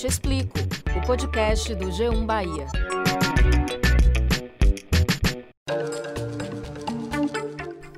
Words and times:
Te 0.00 0.06
Explico, 0.06 0.58
o 0.96 1.06
podcast 1.06 1.74
do 1.74 1.88
G1 1.88 2.24
Bahia. 2.24 2.66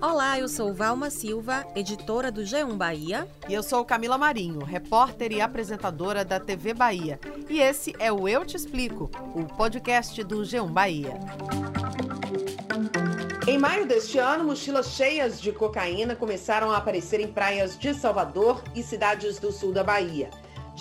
Olá, 0.01 0.37
eu 0.37 0.49
sou 0.49 0.75
Valma 0.75 1.11
Silva, 1.11 1.65
editora 1.77 2.33
do 2.33 2.41
G1 2.41 2.77
Bahia. 2.77 3.29
E 3.49 3.55
eu 3.55 3.63
sou 3.63 3.85
Camila 3.85 4.19
Marinho, 4.19 4.65
repórter 4.65 5.31
e 5.31 5.41
apresentadora 5.41 6.25
da 6.25 6.41
TV 6.41 6.75
Bahia. 6.75 7.21
E 7.49 7.61
esse 7.61 7.95
é 8.01 8.11
o 8.11 8.27
Eu 8.27 8.45
Te 8.45 8.57
Explico, 8.57 9.09
o 9.33 9.45
podcast 9.45 10.25
do 10.25 10.39
G1 10.39 10.73
Bahia. 10.73 11.13
Em 13.47 13.59
maio 13.59 13.87
deste 13.87 14.19
ano, 14.19 14.43
mochilas 14.43 14.89
cheias 14.89 15.41
de 15.41 15.53
cocaína 15.53 16.17
começaram 16.17 16.73
a 16.73 16.79
aparecer 16.79 17.21
em 17.21 17.29
praias 17.29 17.79
de 17.79 17.95
Salvador 17.95 18.61
e 18.75 18.83
cidades 18.83 19.39
do 19.39 19.53
sul 19.53 19.73
da 19.73 19.85
Bahia. 19.85 20.31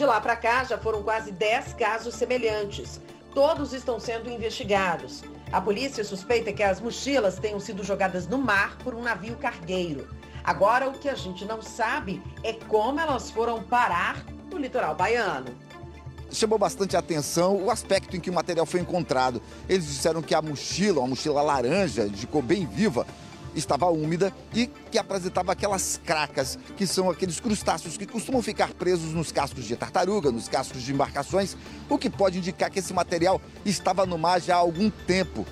De 0.02 0.06
lá 0.08 0.20
para 0.20 0.36
cá, 0.36 0.64
já 0.64 0.80
foram 0.80 1.04
quase 1.04 1.32
10 1.32 1.76
casos 1.76 2.16
semelhantes. 2.16 3.00
Todos 3.36 3.72
estão 3.72 4.00
sendo 4.00 4.32
investigados. 4.32 5.24
A 5.52 5.62
polícia 5.62 6.04
suspeita 6.04 6.52
que 6.52 6.64
as 6.64 6.82
mochilas 6.82 7.38
tenham 7.38 7.60
sido 7.60 7.84
jogadas 7.84 8.26
no 8.26 8.40
mar 8.40 8.80
por 8.80 8.96
um 8.96 9.04
navio 9.04 9.36
cargueiro. 9.36 10.10
Agora, 10.44 10.90
o 10.90 10.94
que 10.94 11.08
a 11.08 11.14
gente 11.14 11.46
não 11.46 11.62
sabe 11.62 12.20
é 12.44 12.52
como 12.52 13.00
elas 13.00 13.30
foram 13.30 13.62
parar 13.62 14.26
no 14.50 14.58
litoral 14.58 14.96
baiano 14.96 15.56
chamou 16.34 16.58
bastante 16.58 16.96
atenção 16.96 17.62
o 17.62 17.70
aspecto 17.70 18.16
em 18.16 18.20
que 18.22 18.30
o 18.30 18.34
material 18.34 18.66
foi 18.66 18.80
encontrado. 18.80 19.42
Eles 19.68 19.86
disseram 19.86 20.22
que 20.22 20.34
a 20.34 20.42
mochila, 20.42 21.02
uma 21.02 21.10
mochila 21.10 21.42
laranja, 21.42 22.10
cor 22.32 22.42
bem 22.42 22.66
viva, 22.66 23.06
estava 23.56 23.90
úmida 23.90 24.34
e 24.54 24.68
que 24.68 24.98
apresentava 24.98 25.52
aquelas 25.52 26.00
cracas, 26.04 26.58
que 26.78 26.88
são 26.88 27.10
aqueles 27.10 27.40
crustáceos 27.40 27.98
que 27.98 28.06
costumam 28.06 28.42
ficar 28.42 28.74
presos 28.74 29.14
nos 29.14 29.32
cascos 29.32 29.66
de 29.66 29.76
tartaruga, 29.76 30.32
nos 30.32 30.48
cascos 30.48 30.82
de 30.82 30.94
embarcações, 30.94 31.56
o 31.90 31.98
que 31.98 32.10
pode 32.10 32.38
indicar 32.38 32.70
que 32.70 32.80
esse 32.80 32.94
material 32.94 33.42
estava 33.66 34.06
no 34.06 34.18
mar 34.18 34.42
já 34.42 34.56
há 34.56 34.60
algum 34.60 34.90
tempo. 34.90 35.46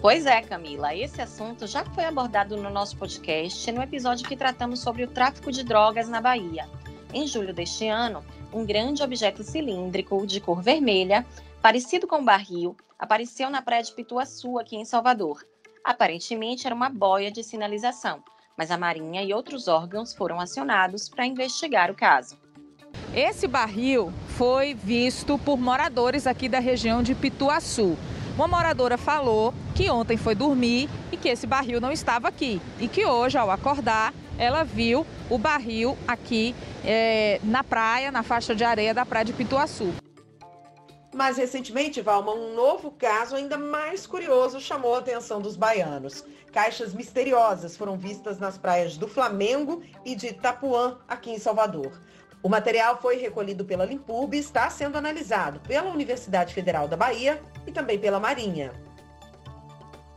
Pois 0.00 0.26
é, 0.26 0.42
Camila, 0.42 0.96
esse 0.96 1.22
assunto 1.22 1.66
já 1.66 1.84
foi 1.84 2.04
abordado 2.04 2.56
no 2.56 2.70
nosso 2.70 2.96
podcast, 2.96 3.70
no 3.70 3.80
episódio 3.80 4.28
que 4.28 4.36
tratamos 4.36 4.80
sobre 4.80 5.04
o 5.04 5.08
tráfico 5.08 5.52
de 5.52 5.62
drogas 5.62 6.08
na 6.08 6.20
Bahia. 6.20 6.68
Em 7.14 7.26
julho 7.26 7.54
deste 7.54 7.86
ano, 7.86 8.24
um 8.52 8.66
grande 8.66 9.02
objeto 9.02 9.44
cilíndrico 9.44 10.26
de 10.26 10.40
cor 10.40 10.60
vermelha, 10.60 11.24
parecido 11.60 12.08
com 12.08 12.18
um 12.18 12.24
barril, 12.24 12.76
apareceu 12.98 13.48
na 13.48 13.62
praia 13.62 13.82
de 13.82 13.92
Pituaçu, 13.92 14.58
aqui 14.58 14.76
em 14.76 14.84
Salvador. 14.84 15.44
Aparentemente 15.84 16.66
era 16.66 16.74
uma 16.74 16.88
boia 16.88 17.30
de 17.30 17.42
sinalização, 17.42 18.22
mas 18.56 18.70
a 18.70 18.78
Marinha 18.78 19.22
e 19.22 19.34
outros 19.34 19.66
órgãos 19.66 20.14
foram 20.14 20.38
acionados 20.38 21.08
para 21.08 21.26
investigar 21.26 21.90
o 21.90 21.94
caso. 21.94 22.38
Esse 23.12 23.48
barril 23.48 24.12
foi 24.28 24.74
visto 24.74 25.36
por 25.38 25.58
moradores 25.58 26.26
aqui 26.26 26.48
da 26.48 26.60
região 26.60 27.02
de 27.02 27.14
Pituaçu. 27.14 27.96
Uma 28.36 28.46
moradora 28.46 28.96
falou 28.96 29.52
que 29.74 29.90
ontem 29.90 30.16
foi 30.16 30.34
dormir 30.34 30.88
e 31.10 31.16
que 31.16 31.28
esse 31.28 31.46
barril 31.46 31.80
não 31.80 31.90
estava 31.90 32.28
aqui 32.28 32.62
e 32.78 32.86
que 32.86 33.04
hoje, 33.04 33.36
ao 33.36 33.50
acordar, 33.50 34.14
ela 34.38 34.62
viu 34.62 35.04
o 35.28 35.36
barril 35.36 35.98
aqui 36.06 36.54
é, 36.84 37.40
na 37.42 37.64
praia, 37.64 38.10
na 38.10 38.22
faixa 38.22 38.54
de 38.54 38.64
areia 38.64 38.94
da 38.94 39.04
praia 39.04 39.24
de 39.24 39.32
Pituaçu. 39.32 39.92
Mas 41.14 41.36
recentemente, 41.36 42.00
Valma, 42.00 42.32
um 42.32 42.54
novo 42.54 42.90
caso 42.90 43.36
ainda 43.36 43.58
mais 43.58 44.06
curioso 44.06 44.58
chamou 44.58 44.94
a 44.94 44.98
atenção 44.98 45.42
dos 45.42 45.56
baianos. 45.56 46.24
Caixas 46.50 46.94
misteriosas 46.94 47.76
foram 47.76 47.98
vistas 47.98 48.38
nas 48.38 48.56
praias 48.56 48.96
do 48.96 49.06
Flamengo 49.06 49.82
e 50.06 50.14
de 50.14 50.28
Itapuã, 50.28 50.98
aqui 51.06 51.30
em 51.30 51.38
Salvador. 51.38 52.00
O 52.42 52.48
material 52.48 52.98
foi 53.00 53.16
recolhido 53.16 53.64
pela 53.64 53.84
Limpurb 53.84 54.34
e 54.34 54.40
está 54.40 54.68
sendo 54.70 54.96
analisado 54.96 55.60
pela 55.60 55.90
Universidade 55.90 56.54
Federal 56.54 56.88
da 56.88 56.96
Bahia 56.96 57.40
e 57.66 57.72
também 57.72 57.98
pela 57.98 58.18
Marinha. 58.18 58.72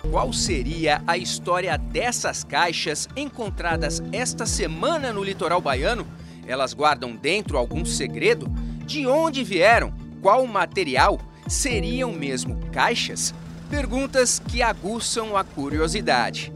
Qual 0.10 0.32
seria 0.32 1.04
a 1.06 1.18
história 1.18 1.78
dessas 1.78 2.44
caixas 2.44 3.08
encontradas 3.18 4.02
esta 4.14 4.46
semana 4.46 5.12
no 5.12 5.24
litoral 5.24 5.60
baiano? 5.60 6.08
Elas 6.48 6.74
guardam 6.74 7.16
dentro 7.16 7.58
algum 7.58 7.84
segredo? 7.84 8.48
De 8.86 9.06
onde 9.08 9.44
vieram? 9.44 10.05
Qual 10.26 10.48
material? 10.48 11.20
Seriam 11.48 12.12
mesmo 12.12 12.60
caixas? 12.72 13.32
Perguntas 13.70 14.40
que 14.40 14.64
aguçam 14.64 15.38
a 15.38 15.44
curiosidade. 15.44 16.52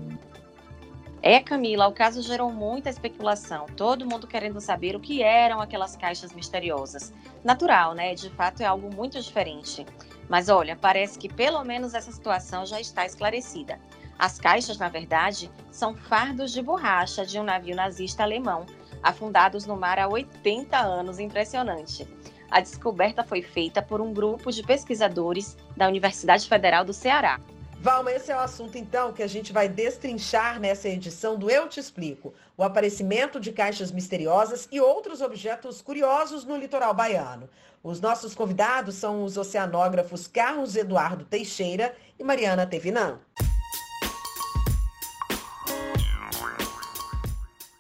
É, 1.22 1.40
Camila, 1.40 1.88
o 1.88 1.94
caso 1.94 2.24
gerou 2.24 2.52
muita 2.52 2.90
especulação, 2.90 3.68
todo 3.78 4.08
mundo 4.08 4.26
querendo 4.26 4.60
saber 4.60 4.96
o 4.96 5.00
que 5.00 5.22
eram 5.22 5.62
aquelas 5.62 5.96
caixas 5.96 6.34
misteriosas. 6.34 7.14
Natural, 7.44 7.94
né? 7.94 8.16
De 8.16 8.32
fato 8.32 8.62
é 8.62 8.66
algo 8.66 8.92
muito 8.92 9.22
diferente. 9.22 9.86
Mas 10.28 10.50
olha, 10.50 10.76
parece 10.76 11.20
que 11.20 11.32
pelo 11.32 11.64
menos 11.64 11.94
essa 11.94 12.12
situação 12.12 12.66
já 12.66 12.82
está 12.82 13.06
esclarecida. 13.06 13.80
As 14.18 14.40
caixas, 14.40 14.80
na 14.80 14.90
verdade, 14.90 15.52
são 15.70 15.96
fardos 15.96 16.52
de 16.52 16.64
borracha 16.64 17.24
de 17.24 17.40
um 17.40 17.44
navio 17.44 17.76
nazista 17.76 18.24
alemão, 18.24 18.66
afundados 19.04 19.68
no 19.68 19.76
mar 19.76 20.00
há 20.00 20.08
80 20.08 20.76
anos. 20.76 21.20
Impressionante. 21.20 22.08
A 22.52 22.60
descoberta 22.60 23.24
foi 23.24 23.42
feita 23.42 23.82
por 23.82 24.02
um 24.02 24.14
grupo 24.14 24.52
de 24.52 24.64
pesquisadores 24.64 25.56
da 25.78 25.88
Universidade 25.88 26.48
Federal 26.48 26.84
do 26.84 26.94
Ceará. 26.94 27.40
Valma, 27.82 28.12
esse 28.12 28.30
é 28.30 28.36
o 28.36 28.40
assunto 28.40 28.78
então 28.78 29.14
que 29.14 29.24
a 29.24 29.28
gente 29.28 29.54
vai 29.54 29.70
destrinchar 29.70 30.60
nessa 30.60 30.90
edição 30.90 31.38
do 31.38 31.50
Eu 31.50 31.70
Te 31.70 31.80
Explico: 31.80 32.34
o 32.58 32.64
aparecimento 32.64 33.40
de 33.40 33.54
caixas 33.54 33.92
misteriosas 33.92 34.68
e 34.70 34.82
outros 34.82 35.22
objetos 35.22 35.82
curiosos 35.82 36.44
no 36.44 36.58
litoral 36.58 36.94
baiano. 36.94 37.50
Os 37.82 38.02
nossos 38.02 38.36
convidados 38.36 38.96
são 38.96 39.24
os 39.24 39.38
oceanógrafos 39.38 40.28
Carlos 40.28 40.76
Eduardo 40.76 41.24
Teixeira 41.24 41.96
e 42.20 42.24
Mariana 42.24 42.66
Tevinan. 42.66 43.20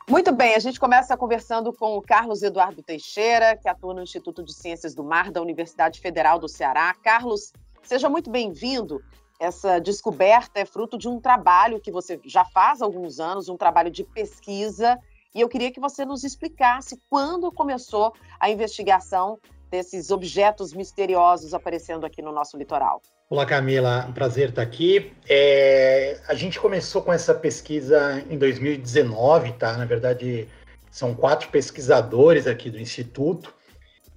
Muito 0.09 0.31
bem, 0.31 0.55
a 0.55 0.59
gente 0.59 0.79
começa 0.79 1.15
conversando 1.15 1.71
com 1.71 1.95
o 1.95 2.01
Carlos 2.01 2.41
Eduardo 2.41 2.81
Teixeira, 2.81 3.55
que 3.55 3.69
atua 3.69 3.93
no 3.93 4.01
Instituto 4.01 4.43
de 4.43 4.51
Ciências 4.51 4.95
do 4.95 5.03
Mar 5.03 5.29
da 5.29 5.39
Universidade 5.39 6.01
Federal 6.01 6.39
do 6.39 6.49
Ceará. 6.49 6.95
Carlos, 6.95 7.53
seja 7.83 8.09
muito 8.09 8.27
bem-vindo. 8.27 9.03
Essa 9.39 9.77
descoberta 9.77 10.59
é 10.59 10.65
fruto 10.65 10.97
de 10.97 11.07
um 11.07 11.21
trabalho 11.21 11.79
que 11.79 11.91
você 11.91 12.19
já 12.25 12.43
faz 12.43 12.81
há 12.81 12.85
alguns 12.85 13.19
anos, 13.19 13.49
um 13.49 13.55
trabalho 13.55 13.91
de 13.91 14.03
pesquisa, 14.03 14.97
e 15.35 15.41
eu 15.41 15.47
queria 15.47 15.71
que 15.71 15.79
você 15.79 16.03
nos 16.03 16.23
explicasse 16.23 16.99
quando 17.07 17.51
começou 17.51 18.11
a 18.39 18.49
investigação 18.49 19.37
desses 19.69 20.11
objetos 20.11 20.73
misteriosos 20.73 21.53
aparecendo 21.53 22.05
aqui 22.05 22.21
no 22.21 22.31
nosso 22.31 22.57
litoral. 22.57 23.01
Olá, 23.29 23.45
Camila, 23.45 24.05
um 24.09 24.13
prazer 24.13 24.49
estar 24.49 24.61
aqui. 24.61 25.13
É, 25.27 26.19
a 26.27 26.33
gente 26.33 26.59
começou 26.59 27.01
com 27.01 27.13
essa 27.13 27.33
pesquisa 27.33 28.23
em 28.29 28.37
2019, 28.37 29.53
tá? 29.53 29.77
Na 29.77 29.85
verdade, 29.85 30.47
são 30.89 31.13
quatro 31.13 31.49
pesquisadores 31.49 32.47
aqui 32.47 32.69
do 32.69 32.79
Instituto, 32.79 33.53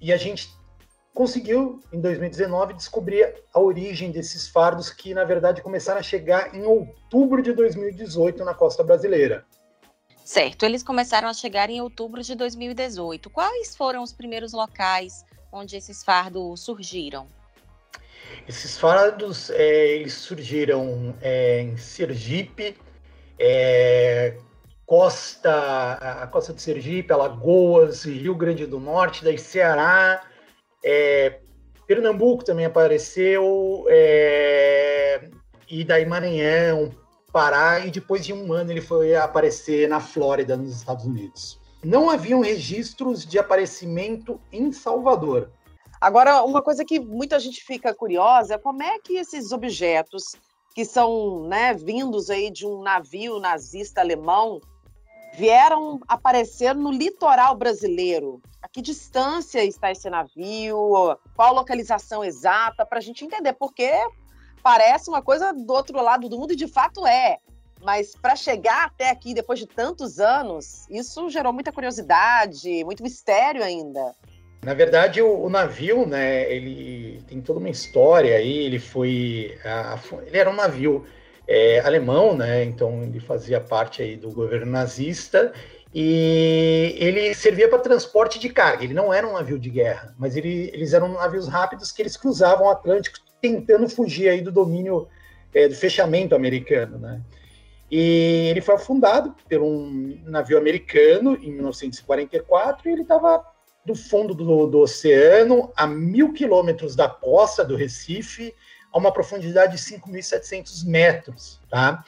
e 0.01 0.11
a 0.11 0.17
gente 0.17 0.49
conseguiu, 1.13 1.79
em 1.93 2.01
2019, 2.01 2.73
descobrir 2.73 3.35
a 3.53 3.59
origem 3.59 4.11
desses 4.11 4.47
fardos 4.47 4.89
que, 4.89 5.13
na 5.13 5.23
verdade, 5.23 5.61
começaram 5.61 5.99
a 5.99 6.03
chegar 6.03 6.55
em 6.55 6.63
outubro 6.63 7.41
de 7.41 7.53
2018 7.53 8.43
na 8.43 8.53
costa 8.53 8.83
brasileira. 8.83 9.45
Certo, 10.25 10.65
eles 10.65 10.81
começaram 10.81 11.27
a 11.27 11.33
chegar 11.33 11.69
em 11.69 11.81
outubro 11.81 12.23
de 12.23 12.33
2018. 12.33 13.29
Quais 13.29 13.75
foram 13.75 14.01
os 14.01 14.11
primeiros 14.11 14.53
locais 14.53 15.23
onde 15.53 15.77
esses 15.77 16.03
fardos 16.03 16.61
surgiram? 16.61 17.27
Esses 18.47 18.77
fardos 18.77 19.51
é, 19.51 19.87
eles 19.89 20.13
surgiram 20.15 21.15
é, 21.21 21.61
em 21.61 21.77
Sergipe, 21.77 22.75
é, 23.39 24.35
costa, 24.85 25.93
a 25.93 26.27
costa 26.27 26.53
de 26.53 26.61
Sergipe, 26.61 27.13
Alagoas, 27.13 28.03
Rio 28.03 28.35
Grande 28.35 28.65
do 28.65 28.79
Norte, 28.79 29.23
daí 29.23 29.37
Ceará, 29.37 30.23
é, 30.83 31.39
Pernambuco 31.85 32.43
também 32.43 32.65
apareceu, 32.65 33.85
é, 33.89 35.29
e 35.69 35.83
daí 35.83 36.05
Maranhão, 36.05 36.91
Pará, 37.31 37.79
e 37.79 37.91
depois 37.91 38.25
de 38.25 38.33
um 38.33 38.51
ano 38.51 38.71
ele 38.71 38.81
foi 38.81 39.15
aparecer 39.15 39.87
na 39.87 39.99
Flórida, 39.99 40.57
nos 40.57 40.75
Estados 40.75 41.05
Unidos 41.05 41.62
não 41.83 42.09
haviam 42.09 42.41
registros 42.41 43.25
de 43.25 43.37
aparecimento 43.37 44.39
em 44.51 44.71
Salvador. 44.71 45.51
Agora, 45.99 46.43
uma 46.43 46.61
coisa 46.61 46.83
que 46.83 46.99
muita 46.99 47.39
gente 47.39 47.63
fica 47.63 47.93
curiosa 47.93 48.55
é 48.55 48.57
como 48.57 48.83
é 48.83 48.99
que 48.99 49.15
esses 49.15 49.51
objetos 49.51 50.35
que 50.73 50.83
são 50.83 51.47
né, 51.47 51.73
vindos 51.73 52.29
aí 52.29 52.49
de 52.49 52.65
um 52.65 52.81
navio 52.81 53.39
nazista 53.39 54.01
alemão 54.01 54.59
vieram 55.35 55.99
aparecer 56.07 56.75
no 56.75 56.91
litoral 56.91 57.55
brasileiro. 57.55 58.41
A 58.61 58.67
que 58.67 58.81
distância 58.81 59.63
está 59.63 59.91
esse 59.91 60.09
navio? 60.09 61.17
Qual 61.35 61.53
localização 61.53 62.23
exata? 62.23 62.85
Para 62.85 62.99
a 62.99 63.01
gente 63.01 63.25
entender, 63.25 63.53
porque 63.53 63.91
parece 64.61 65.09
uma 65.09 65.21
coisa 65.21 65.51
do 65.51 65.73
outro 65.73 66.01
lado 66.01 66.29
do 66.29 66.37
mundo 66.37 66.53
e 66.53 66.55
de 66.55 66.67
fato 66.67 67.05
é. 67.05 67.39
Mas 67.83 68.15
para 68.15 68.35
chegar 68.35 68.85
até 68.85 69.09
aqui, 69.09 69.33
depois 69.33 69.59
de 69.59 69.67
tantos 69.67 70.19
anos, 70.19 70.87
isso 70.89 71.29
gerou 71.29 71.51
muita 71.51 71.71
curiosidade, 71.71 72.83
muito 72.85 73.03
mistério 73.03 73.61
ainda. 73.61 74.15
Na 74.63 74.73
verdade, 74.73 75.21
o, 75.21 75.43
o, 75.43 75.49
navio, 75.49 76.07
né, 76.07 76.49
ele 76.49 77.21
tem 77.27 77.41
toda 77.41 77.59
uma 77.59 77.69
história 77.69 78.37
aí, 78.37 78.59
ele 78.59 78.79
foi, 78.79 79.57
a, 79.65 79.99
ele 80.25 80.37
era 80.37 80.49
um 80.49 80.55
navio 80.55 81.05
é, 81.45 81.81
alemão, 81.81 82.37
né, 82.37 82.63
então 82.63 83.03
ele 83.03 83.19
fazia 83.19 83.59
parte 83.59 84.01
aí 84.01 84.15
do 84.15 84.31
governo 84.31 84.71
nazista 84.71 85.51
e 85.93 86.95
ele 86.97 87.33
servia 87.33 87.67
para 87.67 87.79
transporte 87.79 88.39
de 88.39 88.47
carga, 88.47 88.85
ele 88.85 88.93
não 88.93 89.13
era 89.13 89.27
um 89.27 89.33
navio 89.33 89.59
de 89.59 89.69
guerra, 89.69 90.15
mas 90.17 90.37
ele, 90.37 90.71
eles 90.73 90.93
eram 90.93 91.09
navios 91.09 91.49
rápidos 91.49 91.91
que 91.91 92.01
eles 92.01 92.15
cruzavam 92.15 92.67
o 92.67 92.69
Atlântico 92.69 93.17
tentando 93.41 93.89
fugir 93.89 94.29
aí 94.29 94.39
do 94.39 94.51
domínio, 94.51 95.09
é, 95.53 95.67
do 95.67 95.75
fechamento 95.75 96.33
americano, 96.33 96.97
né. 96.97 97.21
E 97.95 98.47
ele 98.49 98.59
foi 98.59 98.73
afundado 98.73 99.35
por 99.47 99.61
um 99.61 100.19
navio 100.25 100.57
americano 100.57 101.35
em 101.35 101.51
1944 101.51 102.89
e 102.89 102.91
ele 102.91 103.03
estava 103.03 103.45
do 103.85 103.93
fundo 103.93 104.33
do, 104.33 104.65
do 104.65 104.79
oceano, 104.79 105.71
a 105.77 105.85
mil 105.85 106.33
quilômetros 106.33 106.95
da 106.95 107.07
costa 107.07 107.63
do 107.63 107.75
Recife, 107.75 108.51
a 108.91 108.97
uma 108.97 109.13
profundidade 109.13 109.77
de 109.77 109.83
5.700 109.83 110.87
metros, 110.87 111.61
tá? 111.69 112.03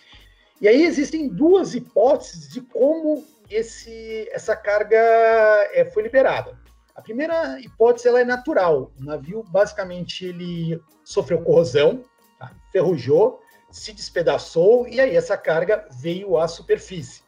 E 0.60 0.68
aí 0.68 0.84
existem 0.86 1.30
duas 1.30 1.76
hipóteses 1.76 2.50
de 2.50 2.62
como 2.62 3.24
esse, 3.48 4.28
essa 4.32 4.56
carga 4.56 4.98
é, 5.72 5.88
foi 5.94 6.02
liberada. 6.02 6.60
A 6.96 7.02
primeira 7.04 7.60
hipótese 7.60 8.08
ela 8.08 8.22
é 8.22 8.26
natural. 8.26 8.92
O 9.00 9.04
navio 9.04 9.44
basicamente 9.50 10.26
ele 10.26 10.82
sofreu 11.04 11.44
corrosão, 11.44 12.04
tá? 12.40 12.52
ferrujou, 12.72 13.40
se 13.76 13.92
despedaçou 13.92 14.88
e 14.88 15.02
aí 15.02 15.18
essa 15.18 15.36
carga 15.36 15.86
veio 16.00 16.38
à 16.38 16.48
superfície, 16.48 17.24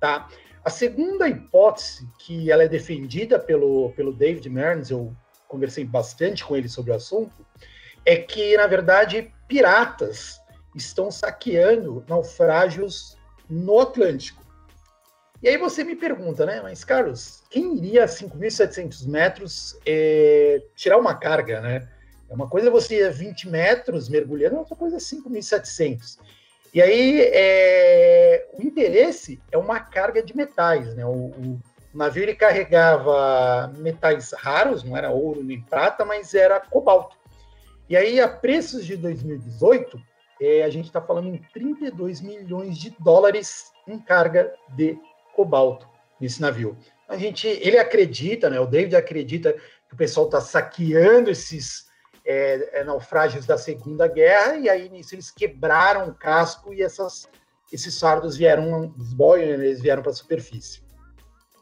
tá? 0.00 0.28
A 0.64 0.68
segunda 0.68 1.28
hipótese, 1.28 2.08
que 2.18 2.50
ela 2.50 2.64
é 2.64 2.68
defendida 2.68 3.38
pelo, 3.38 3.92
pelo 3.92 4.12
David 4.12 4.50
Mearns, 4.50 4.90
eu 4.90 5.14
conversei 5.46 5.84
bastante 5.84 6.44
com 6.44 6.56
ele 6.56 6.68
sobre 6.68 6.90
o 6.90 6.96
assunto, 6.96 7.46
é 8.04 8.16
que, 8.16 8.56
na 8.56 8.66
verdade, 8.66 9.32
piratas 9.46 10.40
estão 10.74 11.12
saqueando 11.12 12.04
naufrágios 12.08 13.16
no 13.48 13.78
Atlântico. 13.78 14.42
E 15.40 15.48
aí 15.48 15.56
você 15.56 15.84
me 15.84 15.94
pergunta, 15.94 16.44
né? 16.44 16.60
Mas, 16.60 16.82
Carlos, 16.82 17.44
quem 17.48 17.76
iria 17.76 18.02
a 18.02 18.08
5.700 18.08 19.06
metros 19.06 19.78
é, 19.86 20.60
tirar 20.74 20.98
uma 20.98 21.14
carga, 21.14 21.60
né? 21.60 21.88
É 22.28 22.34
uma 22.34 22.48
coisa 22.48 22.70
você 22.70 23.00
ir 23.00 23.06
a 23.06 23.10
20 23.10 23.48
metros 23.48 24.08
mergulhando, 24.08 24.56
outra 24.56 24.76
coisa 24.76 24.96
é 24.96 24.98
5.700. 24.98 26.18
E 26.72 26.82
aí, 26.82 27.20
é, 27.32 28.48
o 28.58 28.62
interesse 28.62 29.40
é 29.52 29.56
uma 29.56 29.78
carga 29.78 30.20
de 30.22 30.36
metais, 30.36 30.94
né? 30.96 31.06
O, 31.06 31.26
o, 31.26 31.60
navio 31.94 32.24
ele 32.24 32.34
carregava 32.34 33.72
metais 33.76 34.32
raros, 34.32 34.82
não 34.82 34.96
era 34.96 35.10
ouro 35.10 35.44
nem 35.44 35.60
prata, 35.60 36.04
mas 36.04 36.34
era 36.34 36.58
cobalto. 36.58 37.16
E 37.88 37.96
aí, 37.96 38.18
a 38.18 38.26
preços 38.26 38.84
de 38.84 38.96
2018, 38.96 40.02
é, 40.40 40.64
a 40.64 40.70
gente 40.70 40.86
está 40.86 41.00
falando 41.00 41.28
em 41.28 41.38
32 41.52 42.20
milhões 42.20 42.76
de 42.76 42.90
dólares 42.98 43.70
em 43.86 43.96
carga 43.98 44.52
de 44.70 44.98
cobalto 45.36 45.88
nesse 46.20 46.40
navio. 46.40 46.76
A 47.08 47.16
gente, 47.16 47.46
ele 47.46 47.78
acredita, 47.78 48.50
né? 48.50 48.58
O 48.58 48.66
David 48.66 48.96
acredita 48.96 49.52
que 49.52 49.94
o 49.94 49.96
pessoal 49.96 50.26
está 50.26 50.40
saqueando 50.40 51.30
esses 51.30 51.86
é, 52.24 52.80
é, 52.80 52.84
naufrágios 52.84 53.46
da 53.46 53.58
Segunda 53.58 54.08
Guerra, 54.08 54.56
e 54.56 54.68
aí 54.68 54.88
nisso 54.88 55.14
eles 55.14 55.30
quebraram 55.30 56.08
o 56.08 56.14
casco 56.14 56.72
e 56.72 56.82
essas, 56.82 57.28
esses 57.72 57.98
fardos 57.98 58.36
vieram, 58.36 58.94
os 58.96 59.12
boios, 59.12 59.48
eles 59.48 59.80
vieram 59.80 60.02
para 60.02 60.12
a 60.12 60.14
superfície. 60.14 60.82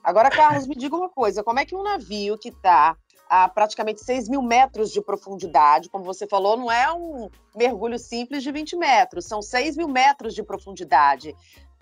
Agora, 0.02 0.30
Carlos, 0.30 0.66
me 0.66 0.74
diga 0.74 0.96
uma 0.96 1.08
coisa: 1.08 1.42
como 1.42 1.60
é 1.60 1.64
que 1.64 1.74
um 1.74 1.82
navio 1.82 2.38
que 2.38 2.48
está 2.48 2.96
a 3.28 3.48
praticamente 3.48 4.04
6 4.04 4.28
mil 4.28 4.42
metros 4.42 4.90
de 4.90 5.00
profundidade, 5.00 5.88
como 5.88 6.04
você 6.04 6.26
falou, 6.26 6.56
não 6.56 6.70
é 6.70 6.92
um 6.92 7.30
mergulho 7.56 7.98
simples 7.98 8.42
de 8.42 8.52
20 8.52 8.76
metros, 8.76 9.24
são 9.24 9.40
6 9.40 9.76
mil 9.76 9.88
metros 9.88 10.34
de 10.34 10.42
profundidade. 10.42 11.34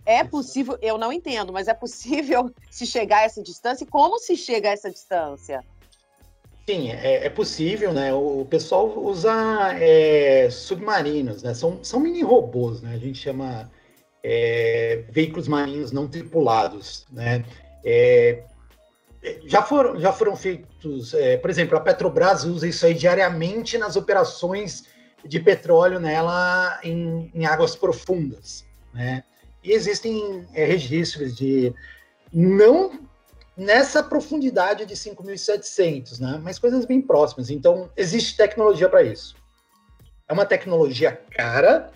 É 0.07 0.23
possível, 0.23 0.79
eu 0.81 0.97
não 0.97 1.13
entendo, 1.13 1.53
mas 1.53 1.67
é 1.67 1.75
possível 1.75 2.51
se 2.71 2.87
chegar 2.87 3.19
a 3.19 3.23
essa 3.23 3.43
distância? 3.43 3.85
E 3.85 3.87
como 3.87 4.19
se 4.19 4.37
chega 4.37 4.69
a 4.69 4.73
essa 4.73 4.91
distância? 4.91 5.65
Sim, 6.71 6.93
é, 6.93 7.27
é, 7.27 7.29
possível, 7.29 7.93
né? 7.93 8.15
O, 8.15 8.47
pessoal 8.49 8.97
usa 8.97 9.33
é, 9.81 10.49
submarinos, 10.51 11.43
né? 11.43 11.53
São, 11.53 11.83
são 11.83 11.99
mini 11.99 12.23
robôs, 12.23 12.81
né? 12.81 12.95
A 12.95 12.97
gente 12.97 13.19
chama 13.19 13.69
é, 14.23 15.03
veículos 15.11 15.49
marinhos 15.49 15.91
não 15.91 16.07
tripulados, 16.07 17.09
né? 17.11 17.45
É, 17.85 18.45
já 19.47 19.63
foram, 19.63 19.99
já 19.99 20.13
foram 20.13 20.37
feitos, 20.37 21.13
é, 21.13 21.37
por 21.39 21.51
exemplo, 21.51 21.77
a 21.77 21.81
Petrobras 21.81 22.45
usa 22.45 22.69
isso 22.69 22.87
aí 22.87 22.95
diariamente 22.95 23.77
nas 23.77 23.97
operações 23.97 24.85
de 25.25 25.41
petróleo 25.41 25.99
nela 25.99 26.79
em, 26.85 27.33
em 27.35 27.47
águas 27.47 27.75
profundas, 27.75 28.65
né? 28.95 29.25
E 29.65 29.73
existem 29.73 30.47
é, 30.55 30.65
registros 30.67 31.37
de 31.37 31.75
não 32.33 33.10
nessa 33.61 34.03
profundidade 34.03 34.87
de 34.87 34.95
5.700, 34.95 36.19
né? 36.19 36.41
mas 36.43 36.59
coisas 36.59 36.87
bem 36.87 37.03
próximas. 37.03 37.51
Então, 37.51 37.91
existe 37.95 38.35
tecnologia 38.35 38.89
para 38.89 39.03
isso. 39.03 39.37
É 40.27 40.33
uma 40.33 40.47
tecnologia 40.47 41.21
cara, 41.31 41.91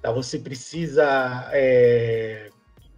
tá? 0.00 0.10
você 0.10 0.38
precisa 0.38 1.46
é, 1.52 2.48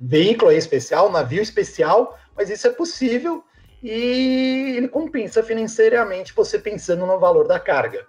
veículo 0.01 0.53
especial, 0.53 1.11
navio 1.11 1.43
especial, 1.43 2.17
mas 2.37 2.49
isso 2.49 2.65
é 2.69 2.71
possível 2.71 3.43
e 3.83 4.77
ele 4.77 4.87
compensa 4.87 5.43
financeiramente 5.43 6.33
você 6.33 6.61
pensando 6.61 7.05
no 7.05 7.19
valor 7.19 7.49
da 7.49 7.59
carga. 7.59 8.07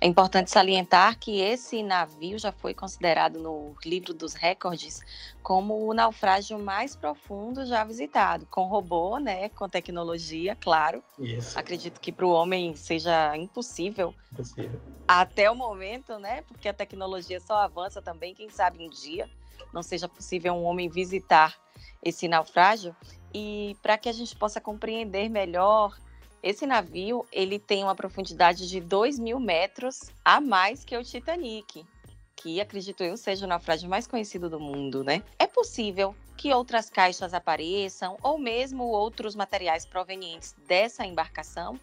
É 0.00 0.06
importante 0.06 0.50
salientar 0.50 1.18
que 1.18 1.40
esse 1.40 1.82
navio 1.82 2.38
já 2.38 2.52
foi 2.52 2.72
considerado 2.72 3.40
no 3.40 3.74
livro 3.84 4.14
dos 4.14 4.34
recordes 4.34 5.00
como 5.42 5.88
o 5.88 5.92
naufrágio 5.92 6.56
mais 6.56 6.94
profundo 6.94 7.66
já 7.66 7.82
visitado, 7.82 8.46
com 8.46 8.68
robô, 8.68 9.18
né, 9.18 9.48
com 9.48 9.68
tecnologia, 9.68 10.54
claro. 10.54 11.02
Isso. 11.18 11.58
Acredito 11.58 12.00
que 12.00 12.12
para 12.12 12.26
o 12.26 12.30
homem 12.30 12.76
seja 12.76 13.36
impossível, 13.36 14.14
impossível 14.32 14.80
até 15.06 15.50
o 15.50 15.56
momento, 15.56 16.16
né, 16.18 16.42
porque 16.42 16.68
a 16.68 16.74
tecnologia 16.74 17.40
só 17.40 17.54
avança 17.54 18.00
também, 18.00 18.34
quem 18.34 18.48
sabe 18.50 18.84
um 18.84 18.90
dia 18.90 19.28
não 19.72 19.82
seja 19.82 20.08
possível 20.08 20.54
um 20.54 20.64
homem 20.64 20.88
visitar 20.88 21.56
esse 22.02 22.28
naufrágio. 22.28 22.94
E 23.34 23.76
para 23.82 23.98
que 23.98 24.08
a 24.08 24.12
gente 24.12 24.34
possa 24.36 24.60
compreender 24.60 25.28
melhor 25.28 25.94
esse 26.42 26.66
navio 26.66 27.26
ele 27.32 27.58
tem 27.58 27.82
uma 27.82 27.94
profundidade 27.94 28.68
de 28.68 28.80
2 28.80 29.18
mil 29.18 29.40
metros 29.40 30.10
a 30.24 30.40
mais 30.40 30.84
que 30.84 30.96
o 30.96 31.02
Titanic, 31.02 31.84
que 32.36 32.60
acredito 32.60 33.02
eu 33.02 33.16
seja 33.16 33.44
o 33.44 33.48
naufrágio 33.48 33.88
mais 33.88 34.06
conhecido 34.06 34.48
do 34.48 34.60
mundo, 34.60 35.02
né? 35.02 35.22
É 35.38 35.46
possível 35.46 36.14
que 36.36 36.52
outras 36.54 36.88
caixas 36.88 37.34
apareçam 37.34 38.16
ou 38.22 38.38
mesmo 38.38 38.84
outros 38.84 39.34
materiais 39.34 39.84
provenientes 39.84 40.54
dessa 40.66 41.04
embarcação? 41.04 41.78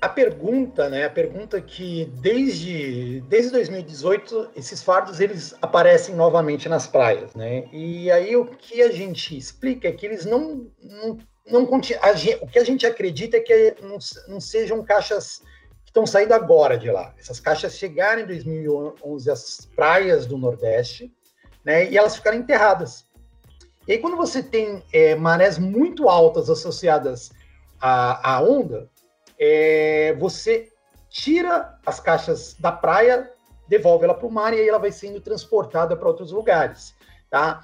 A 0.00 0.08
pergunta, 0.08 0.88
né? 0.88 1.06
A 1.06 1.10
pergunta 1.10 1.60
que 1.60 2.04
desde, 2.20 3.20
desde 3.22 3.50
2018 3.50 4.50
esses 4.54 4.80
fardos 4.80 5.18
eles 5.18 5.54
aparecem 5.60 6.14
novamente 6.14 6.68
nas 6.68 6.86
praias, 6.86 7.34
né? 7.34 7.68
E 7.72 8.08
aí 8.10 8.36
o 8.36 8.44
que 8.44 8.80
a 8.80 8.92
gente 8.92 9.36
explica 9.36 9.88
é 9.88 9.92
que 9.92 10.06
eles 10.06 10.24
não, 10.24 10.70
não 10.80 11.18
não 11.50 11.64
o 11.64 11.80
que 11.80 12.58
a 12.58 12.64
gente 12.64 12.86
acredita 12.86 13.36
é 13.36 13.40
que 13.40 13.76
não, 13.82 13.98
não 14.28 14.40
sejam 14.40 14.82
caixas 14.84 15.42
que 15.84 15.90
estão 15.90 16.06
saindo 16.06 16.32
agora 16.34 16.76
de 16.76 16.90
lá. 16.90 17.14
Essas 17.18 17.40
caixas 17.40 17.76
chegaram 17.76 18.22
em 18.22 18.26
2011 18.26 19.30
às 19.30 19.68
praias 19.74 20.26
do 20.26 20.36
Nordeste, 20.36 21.12
né, 21.64 21.90
e 21.90 21.96
elas 21.96 22.16
ficaram 22.16 22.38
enterradas. 22.38 23.06
E 23.86 23.92
aí, 23.92 23.98
quando 23.98 24.16
você 24.16 24.42
tem 24.42 24.82
é, 24.92 25.14
marés 25.14 25.58
muito 25.58 26.08
altas 26.08 26.50
associadas 26.50 27.30
à, 27.80 28.34
à 28.34 28.40
onda, 28.42 28.90
é, 29.38 30.14
você 30.18 30.70
tira 31.08 31.78
as 31.86 31.98
caixas 31.98 32.54
da 32.60 32.70
praia, 32.70 33.32
devolve 33.66 34.04
ela 34.04 34.14
para 34.14 34.26
o 34.26 34.30
mar 34.30 34.52
e 34.52 34.60
aí 34.60 34.68
ela 34.68 34.78
vai 34.78 34.92
sendo 34.92 35.20
transportada 35.20 35.96
para 35.96 36.08
outros 36.08 36.32
lugares, 36.32 36.94
tá? 37.30 37.62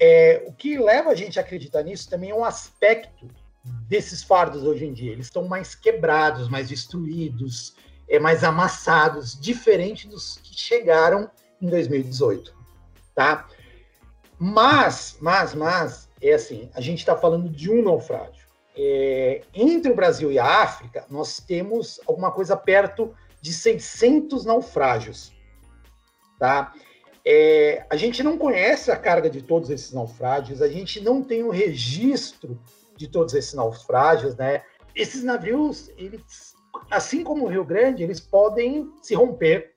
É, 0.00 0.44
o 0.46 0.52
que 0.52 0.78
leva 0.78 1.10
a 1.10 1.14
gente 1.14 1.38
a 1.38 1.42
acreditar 1.42 1.82
nisso 1.82 2.08
também 2.08 2.30
é 2.30 2.34
um 2.34 2.44
aspecto 2.44 3.28
desses 3.88 4.22
fardos 4.22 4.64
hoje 4.64 4.84
em 4.84 4.92
dia. 4.92 5.12
Eles 5.12 5.26
estão 5.26 5.46
mais 5.46 5.74
quebrados, 5.74 6.48
mais 6.48 6.68
destruídos, 6.68 7.74
é, 8.08 8.18
mais 8.18 8.44
amassados, 8.44 9.38
diferente 9.38 10.06
dos 10.08 10.38
que 10.38 10.54
chegaram 10.54 11.30
em 11.60 11.68
2018, 11.68 12.54
tá? 13.14 13.48
Mas, 14.38 15.16
mas, 15.20 15.54
mas, 15.54 16.08
é 16.20 16.34
assim, 16.34 16.68
a 16.74 16.80
gente 16.80 16.98
está 16.98 17.16
falando 17.16 17.48
de 17.48 17.70
um 17.70 17.82
naufrágio. 17.82 18.44
É, 18.76 19.42
entre 19.54 19.92
o 19.92 19.94
Brasil 19.94 20.32
e 20.32 20.38
a 20.38 20.62
África, 20.62 21.06
nós 21.08 21.38
temos 21.38 22.00
alguma 22.06 22.32
coisa 22.32 22.56
perto 22.56 23.14
de 23.40 23.52
600 23.52 24.44
naufrágios, 24.44 25.32
tá? 26.38 26.74
É, 27.26 27.86
a 27.88 27.96
gente 27.96 28.22
não 28.22 28.36
conhece 28.36 28.90
a 28.90 28.96
carga 28.96 29.30
de 29.30 29.40
todos 29.42 29.70
esses 29.70 29.92
naufrágios, 29.92 30.60
a 30.60 30.68
gente 30.68 31.00
não 31.00 31.22
tem 31.22 31.42
o 31.42 31.48
um 31.48 31.50
registro 31.50 32.60
de 32.96 33.08
todos 33.08 33.34
esses 33.34 33.54
naufrágios, 33.54 34.36
né? 34.36 34.62
esses 34.94 35.24
navios, 35.24 35.90
eles, 35.96 36.54
assim 36.90 37.24
como 37.24 37.44
o 37.44 37.48
Rio 37.48 37.64
Grande, 37.64 38.02
eles 38.02 38.20
podem 38.20 38.92
se 39.02 39.14
romper 39.14 39.72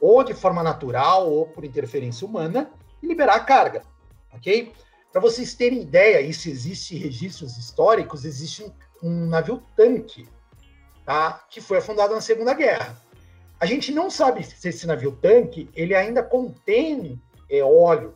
ou 0.00 0.22
de 0.22 0.34
forma 0.34 0.62
natural 0.62 1.30
ou 1.30 1.46
por 1.46 1.64
interferência 1.64 2.26
humana 2.26 2.70
e 3.02 3.06
liberar 3.06 3.36
a 3.36 3.40
carga, 3.40 3.82
ok? 4.32 4.72
Para 5.10 5.20
vocês 5.20 5.54
terem 5.54 5.82
ideia, 5.82 6.20
isso 6.20 6.48
existe 6.48 6.96
registros 6.96 7.56
históricos, 7.56 8.24
existe 8.24 8.62
um, 8.62 8.72
um 9.02 9.26
navio 9.26 9.62
tanque, 9.74 10.28
tá? 11.04 11.44
Que 11.50 11.60
foi 11.60 11.78
afundado 11.78 12.14
na 12.14 12.20
Segunda 12.20 12.54
Guerra. 12.54 13.00
A 13.58 13.64
gente 13.64 13.90
não 13.90 14.10
sabe 14.10 14.44
se 14.44 14.68
esse 14.68 14.86
navio 14.86 15.12
tanque 15.12 15.70
ele 15.74 15.94
ainda 15.94 16.22
contém 16.22 17.20
é, 17.50 17.62
óleo, 17.62 18.14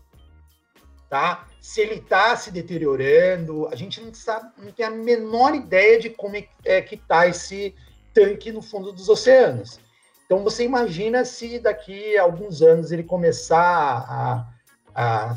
tá? 1.08 1.46
Se 1.60 1.80
ele 1.80 1.94
está 1.94 2.36
se 2.36 2.50
deteriorando, 2.50 3.66
a 3.68 3.74
gente 3.74 4.00
não 4.00 4.12
sabe, 4.12 4.50
não 4.58 4.72
tem 4.72 4.84
a 4.84 4.90
menor 4.90 5.54
ideia 5.54 5.98
de 5.98 6.10
como 6.10 6.36
é, 6.36 6.46
é 6.64 6.82
que 6.82 6.94
está 6.94 7.26
esse 7.26 7.74
tanque 8.12 8.52
no 8.52 8.60
fundo 8.60 8.92
dos 8.92 9.08
oceanos. 9.08 9.80
Então 10.26 10.44
você 10.44 10.64
imagina 10.64 11.24
se 11.24 11.58
daqui 11.58 12.16
a 12.16 12.22
alguns 12.22 12.62
anos 12.62 12.92
ele 12.92 13.02
começar 13.02 13.64
a, 13.64 14.46
a 14.94 15.36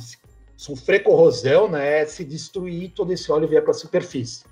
sofrer 0.55 1.01
corrosão, 1.01 1.67
né, 1.69 2.05
se 2.05 2.24
destruir 2.24 2.91
todo 2.91 3.12
esse 3.12 3.31
óleo 3.31 3.48
vier 3.48 3.63
para 3.63 3.72
a 3.72 3.75
superfície. 3.75 4.45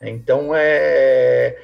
Então 0.00 0.50
é 0.54 1.56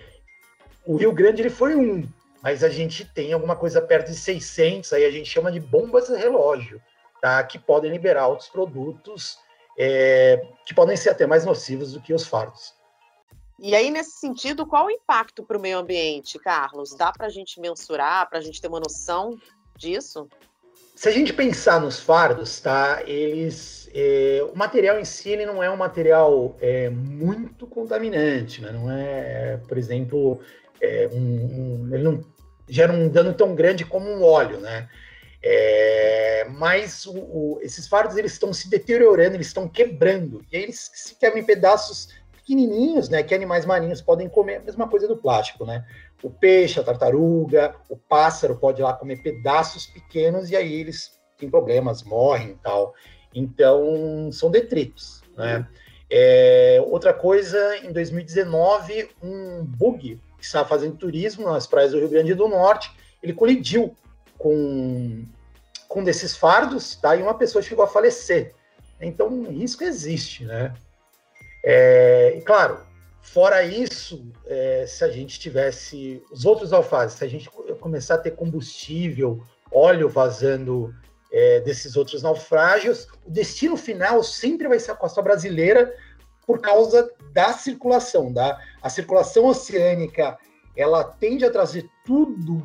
o 0.86 0.96
Rio 0.96 1.12
Grande 1.12 1.42
ele 1.42 1.50
foi 1.50 1.74
um, 1.74 2.08
mas 2.42 2.64
a 2.64 2.68
gente 2.68 3.04
tem 3.04 3.32
alguma 3.32 3.56
coisa 3.56 3.80
perto 3.80 4.08
de 4.08 4.16
600, 4.16 4.92
aí 4.92 5.04
a 5.04 5.10
gente 5.10 5.28
chama 5.28 5.52
de 5.52 5.60
bombas 5.60 6.08
relógio, 6.08 6.80
tá? 7.20 7.42
Que 7.44 7.58
podem 7.58 7.90
liberar 7.90 8.28
outros 8.28 8.48
produtos 8.48 9.38
é, 9.78 10.46
que 10.66 10.74
podem 10.74 10.96
ser 10.96 11.10
até 11.10 11.26
mais 11.26 11.44
nocivos 11.44 11.92
do 11.92 12.00
que 12.00 12.12
os 12.12 12.26
fardos. 12.26 12.74
E 13.58 13.74
aí, 13.74 13.90
nesse 13.90 14.12
sentido, 14.12 14.66
qual 14.66 14.86
o 14.86 14.90
impacto 14.90 15.42
para 15.42 15.58
o 15.58 15.60
meio 15.60 15.78
ambiente, 15.78 16.38
Carlos? 16.38 16.94
Dá 16.94 17.12
para 17.12 17.26
a 17.26 17.30
gente 17.30 17.60
mensurar, 17.60 18.28
para 18.28 18.38
a 18.38 18.42
gente 18.42 18.60
ter 18.60 18.68
uma 18.68 18.80
noção 18.80 19.38
disso? 19.76 20.26
Se 20.94 21.08
a 21.08 21.12
gente 21.12 21.32
pensar 21.32 21.80
nos 21.80 22.00
fardos, 22.00 22.60
tá? 22.60 23.02
Eles, 23.06 23.88
é, 23.94 24.46
o 24.52 24.56
material 24.56 24.98
em 24.98 25.04
si 25.04 25.36
não 25.44 25.62
é 25.62 25.70
um 25.70 25.76
material 25.76 26.56
é, 26.60 26.88
muito 26.88 27.66
contaminante, 27.66 28.62
né? 28.62 28.72
Não 28.72 28.90
é, 28.90 29.58
por 29.68 29.76
exemplo, 29.76 30.40
é, 30.80 31.08
um, 31.12 31.18
um, 31.18 31.94
ele 31.94 32.02
não 32.02 32.20
gera 32.68 32.92
um 32.92 33.08
dano 33.08 33.34
tão 33.34 33.54
grande 33.54 33.84
como 33.84 34.08
um 34.08 34.22
óleo, 34.22 34.60
né? 34.60 34.88
É, 35.42 36.46
mas 36.50 37.06
o, 37.06 37.16
o, 37.16 37.58
esses 37.62 37.88
fardos 37.88 38.16
eles 38.16 38.32
estão 38.32 38.52
se 38.52 38.68
deteriorando, 38.68 39.36
eles 39.36 39.46
estão 39.46 39.66
quebrando 39.66 40.44
e 40.52 40.56
aí 40.56 40.64
eles 40.64 40.90
se 40.92 41.14
quebram 41.14 41.40
em 41.40 41.46
pedaços 41.46 42.08
pequenininhos, 42.32 43.08
né, 43.08 43.22
que 43.22 43.34
animais 43.34 43.64
marinhos 43.64 44.02
podem 44.02 44.28
comer, 44.28 44.56
a 44.56 44.60
mesma 44.60 44.88
coisa 44.88 45.06
do 45.08 45.16
plástico, 45.16 45.64
né? 45.64 45.84
O 46.22 46.28
peixe, 46.28 46.78
a 46.78 46.82
tartaruga, 46.82 47.74
o 47.88 47.96
pássaro 47.96 48.56
pode 48.56 48.80
ir 48.80 48.84
lá 48.84 48.92
comer 48.92 49.22
pedaços 49.22 49.86
pequenos 49.86 50.50
e 50.50 50.56
aí 50.56 50.80
eles 50.80 51.18
têm 51.38 51.48
problemas, 51.48 52.02
morrem 52.02 52.50
e 52.50 52.56
tal. 52.56 52.94
Então, 53.34 54.30
são 54.32 54.50
detritos, 54.50 55.22
né? 55.36 55.66
É, 56.10 56.82
outra 56.88 57.14
coisa, 57.14 57.78
em 57.78 57.92
2019, 57.92 59.10
um 59.22 59.64
bug 59.64 60.20
que 60.40 60.46
estava 60.46 60.68
fazendo 60.68 60.96
turismo 60.96 61.44
nas 61.44 61.66
praias 61.66 61.92
do 61.92 61.98
Rio 61.98 62.08
Grande 62.08 62.34
do 62.34 62.48
Norte, 62.48 62.90
ele 63.22 63.32
colidiu 63.32 63.94
com, 64.38 65.24
com 65.86 66.02
desses 66.02 66.36
fardos, 66.36 66.96
tá? 66.96 67.14
E 67.14 67.22
uma 67.22 67.34
pessoa 67.34 67.62
chegou 67.62 67.84
a 67.84 67.88
falecer. 67.88 68.54
Então, 69.00 69.44
risco 69.44 69.84
existe, 69.84 70.44
né? 70.44 70.74
É, 71.62 72.34
e 72.36 72.40
claro, 72.40 72.80
fora 73.20 73.62
isso, 73.62 74.26
é, 74.46 74.86
se 74.86 75.04
a 75.04 75.10
gente 75.10 75.38
tivesse 75.38 76.22
os 76.32 76.44
outros 76.44 76.72
alfazes, 76.72 77.18
se 77.18 77.24
a 77.24 77.28
gente 77.28 77.48
começar 77.78 78.14
a 78.14 78.18
ter 78.18 78.32
combustível, 78.32 79.44
óleo 79.70 80.08
vazando 80.08 80.94
é, 81.32 81.60
desses 81.60 81.96
outros 81.96 82.22
naufrágios, 82.22 83.06
o 83.24 83.30
destino 83.30 83.76
final 83.76 84.22
sempre 84.22 84.66
vai 84.66 84.78
ser 84.78 84.92
a 84.92 84.96
costa 84.96 85.22
brasileira 85.22 85.94
por 86.46 86.60
causa 86.60 87.10
da 87.32 87.52
circulação, 87.52 88.32
da 88.32 88.60
a 88.82 88.88
circulação 88.88 89.46
oceânica, 89.46 90.38
ela 90.76 91.04
tende 91.04 91.44
a 91.44 91.50
trazer 91.50 91.88
tudo 92.04 92.62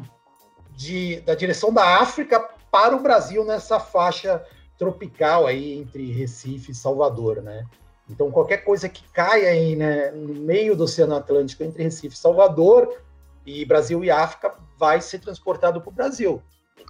de, 0.71 1.19
da 1.21 1.35
direção 1.35 1.73
da 1.73 1.99
África 1.99 2.39
para 2.71 2.95
o 2.95 3.01
Brasil 3.01 3.45
nessa 3.45 3.79
faixa 3.79 4.43
tropical 4.77 5.47
aí 5.47 5.73
entre 5.73 6.11
Recife 6.11 6.71
e 6.71 6.75
Salvador, 6.75 7.41
né? 7.41 7.65
Então, 8.09 8.29
qualquer 8.29 8.57
coisa 8.57 8.87
que 8.87 9.03
caia 9.09 9.49
aí 9.49 9.75
né, 9.75 10.11
no 10.11 10.35
meio 10.35 10.75
do 10.75 10.83
Oceano 10.83 11.15
Atlântico, 11.15 11.63
entre 11.63 11.83
Recife 11.83 12.15
e 12.15 12.19
Salvador, 12.19 13.01
e 13.45 13.65
Brasil 13.65 14.03
e 14.03 14.11
África, 14.11 14.53
vai 14.77 15.01
ser 15.01 15.19
transportado 15.19 15.81
para 15.81 15.89
o 15.89 15.93
Brasil. 15.93 16.41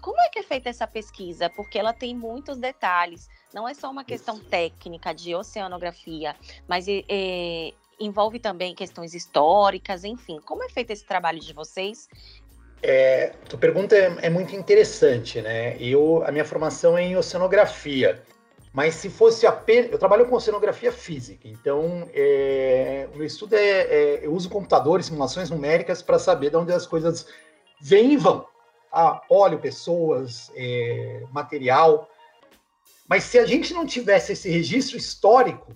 Como 0.01 0.19
é 0.19 0.29
que 0.29 0.39
é 0.39 0.43
feita 0.43 0.69
essa 0.69 0.87
pesquisa? 0.87 1.49
Porque 1.49 1.77
ela 1.77 1.93
tem 1.93 2.15
muitos 2.15 2.57
detalhes. 2.57 3.29
Não 3.53 3.67
é 3.67 3.73
só 3.73 3.89
uma 3.89 4.03
questão 4.03 4.39
técnica 4.39 5.13
de 5.13 5.35
oceanografia, 5.35 6.35
mas 6.67 6.85
é, 6.87 7.73
envolve 7.99 8.39
também 8.39 8.73
questões 8.75 9.13
históricas, 9.13 10.03
enfim. 10.03 10.39
Como 10.43 10.63
é 10.63 10.69
feito 10.69 10.91
esse 10.91 11.05
trabalho 11.05 11.39
de 11.39 11.53
vocês? 11.53 12.09
É, 12.81 13.33
tua 13.47 13.57
pergunta 13.57 13.95
é, 13.95 14.15
é, 14.23 14.29
muito 14.29 14.55
interessante, 14.55 15.41
né? 15.41 15.77
Eu, 15.79 16.23
a 16.25 16.31
minha 16.31 16.45
formação 16.45 16.97
é 16.97 17.03
em 17.03 17.15
oceanografia. 17.15 18.21
Mas 18.73 18.95
se 18.95 19.09
fosse 19.09 19.47
apenas. 19.47 19.91
Eu 19.91 19.97
trabalho 19.97 20.27
com 20.27 20.35
oceanografia 20.35 20.91
física, 20.91 21.47
então 21.47 22.09
é, 22.13 23.07
o 23.13 23.17
meu 23.17 23.25
estudo 23.25 23.55
é, 23.55 23.59
é, 23.59 24.19
Eu 24.25 24.33
uso 24.33 24.49
computadores, 24.49 25.05
simulações 25.05 25.49
numéricas 25.49 26.01
para 26.01 26.19
saber 26.19 26.49
de 26.49 26.57
onde 26.57 26.73
as 26.73 26.85
coisas 26.85 27.25
vêm 27.79 28.11
e 28.13 28.17
vão. 28.17 28.45
Óleo, 29.29 29.59
pessoas, 29.59 30.51
é, 30.55 31.23
material. 31.31 32.09
Mas 33.07 33.23
se 33.23 33.37
a 33.37 33.45
gente 33.45 33.73
não 33.73 33.85
tivesse 33.85 34.33
esse 34.33 34.49
registro 34.49 34.97
histórico, 34.97 35.73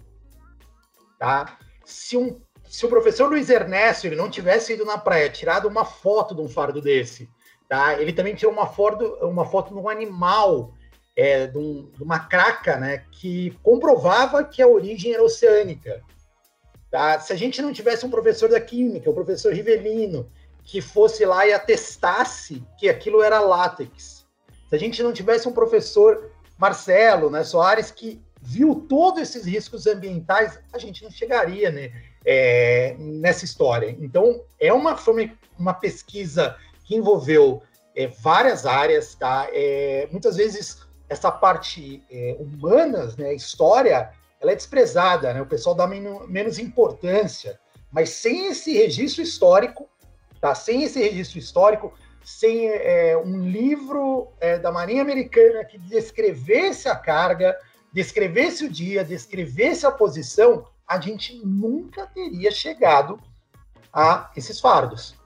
tá? 1.18 1.58
Se, 1.86 2.16
um, 2.16 2.42
se 2.64 2.86
o 2.86 2.90
professor 2.90 3.30
Luiz 3.30 3.50
Ernesto 3.50 4.08
ele 4.08 4.16
não 4.16 4.30
tivesse 4.30 4.74
ido 4.74 4.86
na 4.86 4.98
praia, 4.98 5.30
tirado 5.30 5.68
uma 5.68 5.86
foto 5.86 6.34
de 6.34 6.42
um 6.42 6.48
fardo 6.48 6.82
desse, 6.82 7.30
tá? 7.68 8.00
Ele 8.02 8.14
também 8.14 8.36
tirou 8.36 8.54
uma 8.54 8.68
foto, 8.68 9.06
uma 9.22 9.46
foto 9.46 9.74
de 9.74 9.80
um 9.80 9.90
animal 9.90 10.74
é, 11.16 11.48
de, 11.48 11.58
um, 11.58 11.92
de, 11.92 12.02
uma 12.02 12.20
craca 12.20 12.78
né, 12.78 13.04
que 13.12 13.52
comprovava 13.62 14.44
que 14.44 14.62
a 14.62 14.68
origem 14.68 15.14
era 15.14 15.24
oceânica. 15.24 16.02
Tá? 16.90 17.20
Se 17.20 17.34
a 17.34 17.36
gente 17.36 17.62
não 17.62 17.74
tivesse 17.74 18.06
um 18.06 18.10
professor 18.10 18.50
da 18.50 18.60
química, 18.62 19.10
o 19.10 19.14
professor 19.14 19.54
Rivelino, 19.54 20.32
que 20.70 20.82
fosse 20.82 21.26
lá 21.26 21.48
e 21.48 21.54
atestasse 21.54 22.64
que 22.78 22.88
aquilo 22.88 23.24
era 23.24 23.40
látex, 23.40 24.26
se 24.70 24.76
a 24.76 24.78
gente 24.78 25.02
não 25.02 25.12
tivesse 25.12 25.48
um 25.48 25.52
professor 25.52 26.32
Marcelo 26.60 27.32
né, 27.32 27.44
Soares 27.44 27.90
que 27.90 28.22
viu 28.40 28.86
todos 28.88 29.22
esses 29.22 29.46
riscos 29.46 29.88
ambientais, 29.88 30.60
a 30.72 30.78
gente 30.78 31.04
não 31.04 31.10
chegaria 31.10 31.72
né, 31.72 31.92
é, 32.24 32.96
nessa 33.00 33.46
história. 33.46 33.98
Então, 34.00 34.44
é 34.60 34.72
uma, 34.72 34.96
foi 34.96 35.36
uma 35.58 35.74
pesquisa 35.74 36.56
que 36.86 36.96
envolveu 36.96 37.64
é, 37.96 38.08
várias 38.08 38.68
áreas, 38.68 39.16
tá? 39.16 39.48
É, 39.52 40.08
muitas 40.12 40.38
vezes 40.38 40.88
essa 41.10 41.32
parte 41.32 42.04
é, 42.12 42.38
humanas, 42.40 43.18
né, 43.18 43.34
história, 43.34 44.12
ela 44.40 44.52
é 44.52 44.56
desprezada, 44.56 45.34
né? 45.34 45.42
O 45.42 45.48
pessoal 45.48 45.76
dá 45.76 45.88
menos, 45.88 46.30
menos 46.30 46.60
importância. 46.60 47.60
Mas 47.92 48.12
sem 48.12 48.48
esse 48.48 48.72
registro 48.74 49.24
histórico, 49.24 49.90
tá? 50.40 50.56
Sem 50.56 50.84
esse 50.84 51.00
registro 51.00 51.40
histórico, 51.40 51.94
sem 52.24 52.68
é, 52.68 53.18
um 53.18 53.48
livro 53.50 54.28
é, 54.40 54.58
da 54.58 54.72
Marinha 54.72 55.02
Americana 55.02 55.66
que 55.66 55.78
descrevesse 55.78 56.88
a 56.88 56.96
carga, 56.96 57.58
descrevesse 57.92 58.66
o 58.66 58.70
dia, 58.70 59.04
descrevesse 59.04 59.86
a 59.86 59.92
posição, 59.92 60.66
a 60.88 61.00
gente 61.00 61.40
nunca 61.46 62.08
teria 62.08 62.52
chegado 62.52 63.20
a 63.92 64.32
esses 64.36 64.60
fardos. 64.60 65.19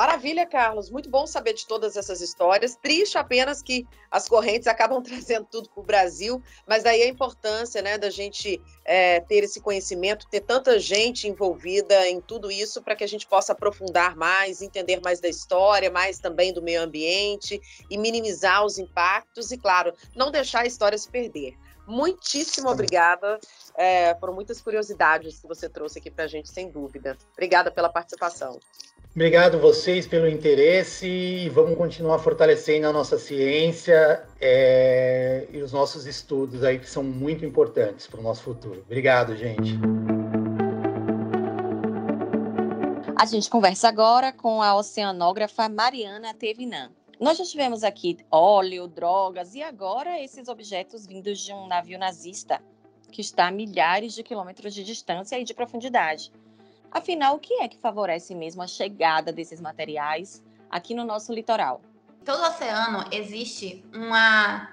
Maravilha, 0.00 0.46
Carlos. 0.46 0.88
Muito 0.88 1.10
bom 1.10 1.26
saber 1.26 1.52
de 1.52 1.66
todas 1.66 1.94
essas 1.94 2.22
histórias. 2.22 2.74
Triste 2.74 3.18
apenas 3.18 3.60
que 3.60 3.86
as 4.10 4.26
correntes 4.26 4.66
acabam 4.66 5.02
trazendo 5.04 5.44
tudo 5.44 5.68
para 5.68 5.80
o 5.82 5.84
Brasil, 5.84 6.42
mas 6.66 6.82
daí 6.82 7.02
a 7.02 7.06
importância 7.06 7.82
né, 7.82 7.98
da 7.98 8.08
gente 8.08 8.58
é, 8.86 9.20
ter 9.20 9.44
esse 9.44 9.60
conhecimento, 9.60 10.26
ter 10.30 10.40
tanta 10.40 10.78
gente 10.78 11.28
envolvida 11.28 12.08
em 12.08 12.18
tudo 12.18 12.50
isso 12.50 12.80
para 12.80 12.96
que 12.96 13.04
a 13.04 13.06
gente 13.06 13.26
possa 13.26 13.52
aprofundar 13.52 14.16
mais, 14.16 14.62
entender 14.62 15.02
mais 15.04 15.20
da 15.20 15.28
história, 15.28 15.90
mais 15.90 16.18
também 16.18 16.50
do 16.50 16.62
meio 16.62 16.80
ambiente 16.80 17.60
e 17.90 17.98
minimizar 17.98 18.64
os 18.64 18.78
impactos 18.78 19.52
e, 19.52 19.58
claro, 19.58 19.92
não 20.16 20.30
deixar 20.30 20.60
a 20.60 20.66
história 20.66 20.96
se 20.96 21.10
perder. 21.10 21.58
Muitíssimo 21.86 22.70
obrigada. 22.70 23.38
É, 23.76 24.14
foram 24.14 24.32
muitas 24.32 24.62
curiosidades 24.62 25.40
que 25.40 25.46
você 25.46 25.68
trouxe 25.68 25.98
aqui 25.98 26.10
para 26.10 26.24
a 26.24 26.28
gente, 26.28 26.48
sem 26.48 26.70
dúvida. 26.70 27.18
Obrigada 27.34 27.70
pela 27.70 27.90
participação. 27.90 28.58
Obrigado 29.12 29.58
vocês 29.58 30.06
pelo 30.06 30.28
interesse 30.28 31.04
e 31.04 31.48
vamos 31.48 31.76
continuar 31.76 32.20
fortalecendo 32.20 32.86
a 32.86 32.92
nossa 32.92 33.18
ciência 33.18 34.24
é, 34.40 35.48
e 35.52 35.60
os 35.60 35.72
nossos 35.72 36.06
estudos 36.06 36.62
aí 36.62 36.78
que 36.78 36.88
são 36.88 37.02
muito 37.02 37.44
importantes 37.44 38.06
para 38.06 38.20
o 38.20 38.22
nosso 38.22 38.44
futuro. 38.44 38.84
Obrigado, 38.86 39.36
gente. 39.36 39.76
A 43.20 43.26
gente 43.26 43.50
conversa 43.50 43.88
agora 43.88 44.32
com 44.32 44.62
a 44.62 44.76
oceanógrafa 44.76 45.68
Mariana 45.68 46.32
Tevinan. 46.32 46.92
Nós 47.18 47.36
já 47.36 47.44
tivemos 47.44 47.82
aqui 47.82 48.16
óleo, 48.30 48.86
drogas 48.86 49.56
e 49.56 49.62
agora 49.62 50.22
esses 50.22 50.46
objetos 50.46 51.04
vindos 51.04 51.40
de 51.40 51.52
um 51.52 51.66
navio 51.66 51.98
nazista 51.98 52.62
que 53.10 53.20
está 53.20 53.48
a 53.48 53.50
milhares 53.50 54.14
de 54.14 54.22
quilômetros 54.22 54.72
de 54.72 54.84
distância 54.84 55.36
e 55.36 55.42
de 55.42 55.52
profundidade. 55.52 56.32
Afinal, 56.92 57.36
o 57.36 57.38
que 57.38 57.54
é 57.54 57.68
que 57.68 57.78
favorece 57.78 58.34
mesmo 58.34 58.62
a 58.62 58.66
chegada 58.66 59.32
desses 59.32 59.60
materiais 59.60 60.42
aqui 60.68 60.92
no 60.92 61.04
nosso 61.04 61.32
litoral? 61.32 61.80
Todo 62.24 62.42
oceano 62.42 63.04
existe 63.12 63.84
uma 63.94 64.68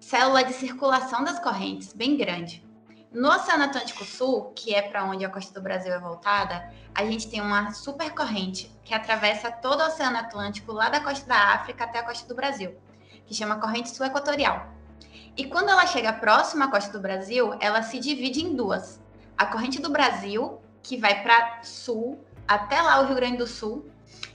célula 0.00 0.42
de 0.42 0.52
circulação 0.52 1.22
das 1.22 1.38
correntes 1.38 1.92
bem 1.92 2.16
grande. 2.16 2.68
No 3.12 3.28
Oceano 3.28 3.64
Atlântico 3.64 4.04
Sul, 4.04 4.52
que 4.54 4.74
é 4.74 4.82
para 4.82 5.04
onde 5.04 5.24
a 5.24 5.28
costa 5.28 5.52
do 5.52 5.62
Brasil 5.62 5.92
é 5.92 5.98
voltada, 5.98 6.72
a 6.94 7.04
gente 7.04 7.28
tem 7.28 7.40
uma 7.40 7.72
supercorrente 7.72 8.70
que 8.84 8.94
atravessa 8.94 9.50
todo 9.50 9.80
o 9.80 9.86
Oceano 9.86 10.16
Atlântico, 10.16 10.72
lá 10.72 10.88
da 10.88 11.00
costa 11.00 11.26
da 11.26 11.54
África 11.54 11.84
até 11.84 11.98
a 11.98 12.04
costa 12.04 12.28
do 12.28 12.36
Brasil, 12.36 12.76
que 13.26 13.34
chama 13.34 13.60
corrente 13.60 13.90
sul 13.90 14.06
equatorial. 14.06 14.68
E 15.36 15.44
quando 15.44 15.70
ela 15.70 15.86
chega 15.86 16.12
próxima 16.12 16.66
à 16.66 16.68
costa 16.68 16.92
do 16.92 17.00
Brasil, 17.00 17.54
ela 17.60 17.82
se 17.82 17.98
divide 17.98 18.44
em 18.44 18.54
duas. 18.54 19.00
A 19.36 19.46
corrente 19.46 19.80
do 19.80 19.90
Brasil, 19.90 20.60
que 20.82 20.96
vai 20.96 21.22
para 21.22 21.62
sul, 21.62 22.24
até 22.46 22.80
lá 22.80 23.00
o 23.00 23.06
Rio 23.06 23.16
Grande 23.16 23.38
do 23.38 23.46
Sul, 23.46 23.88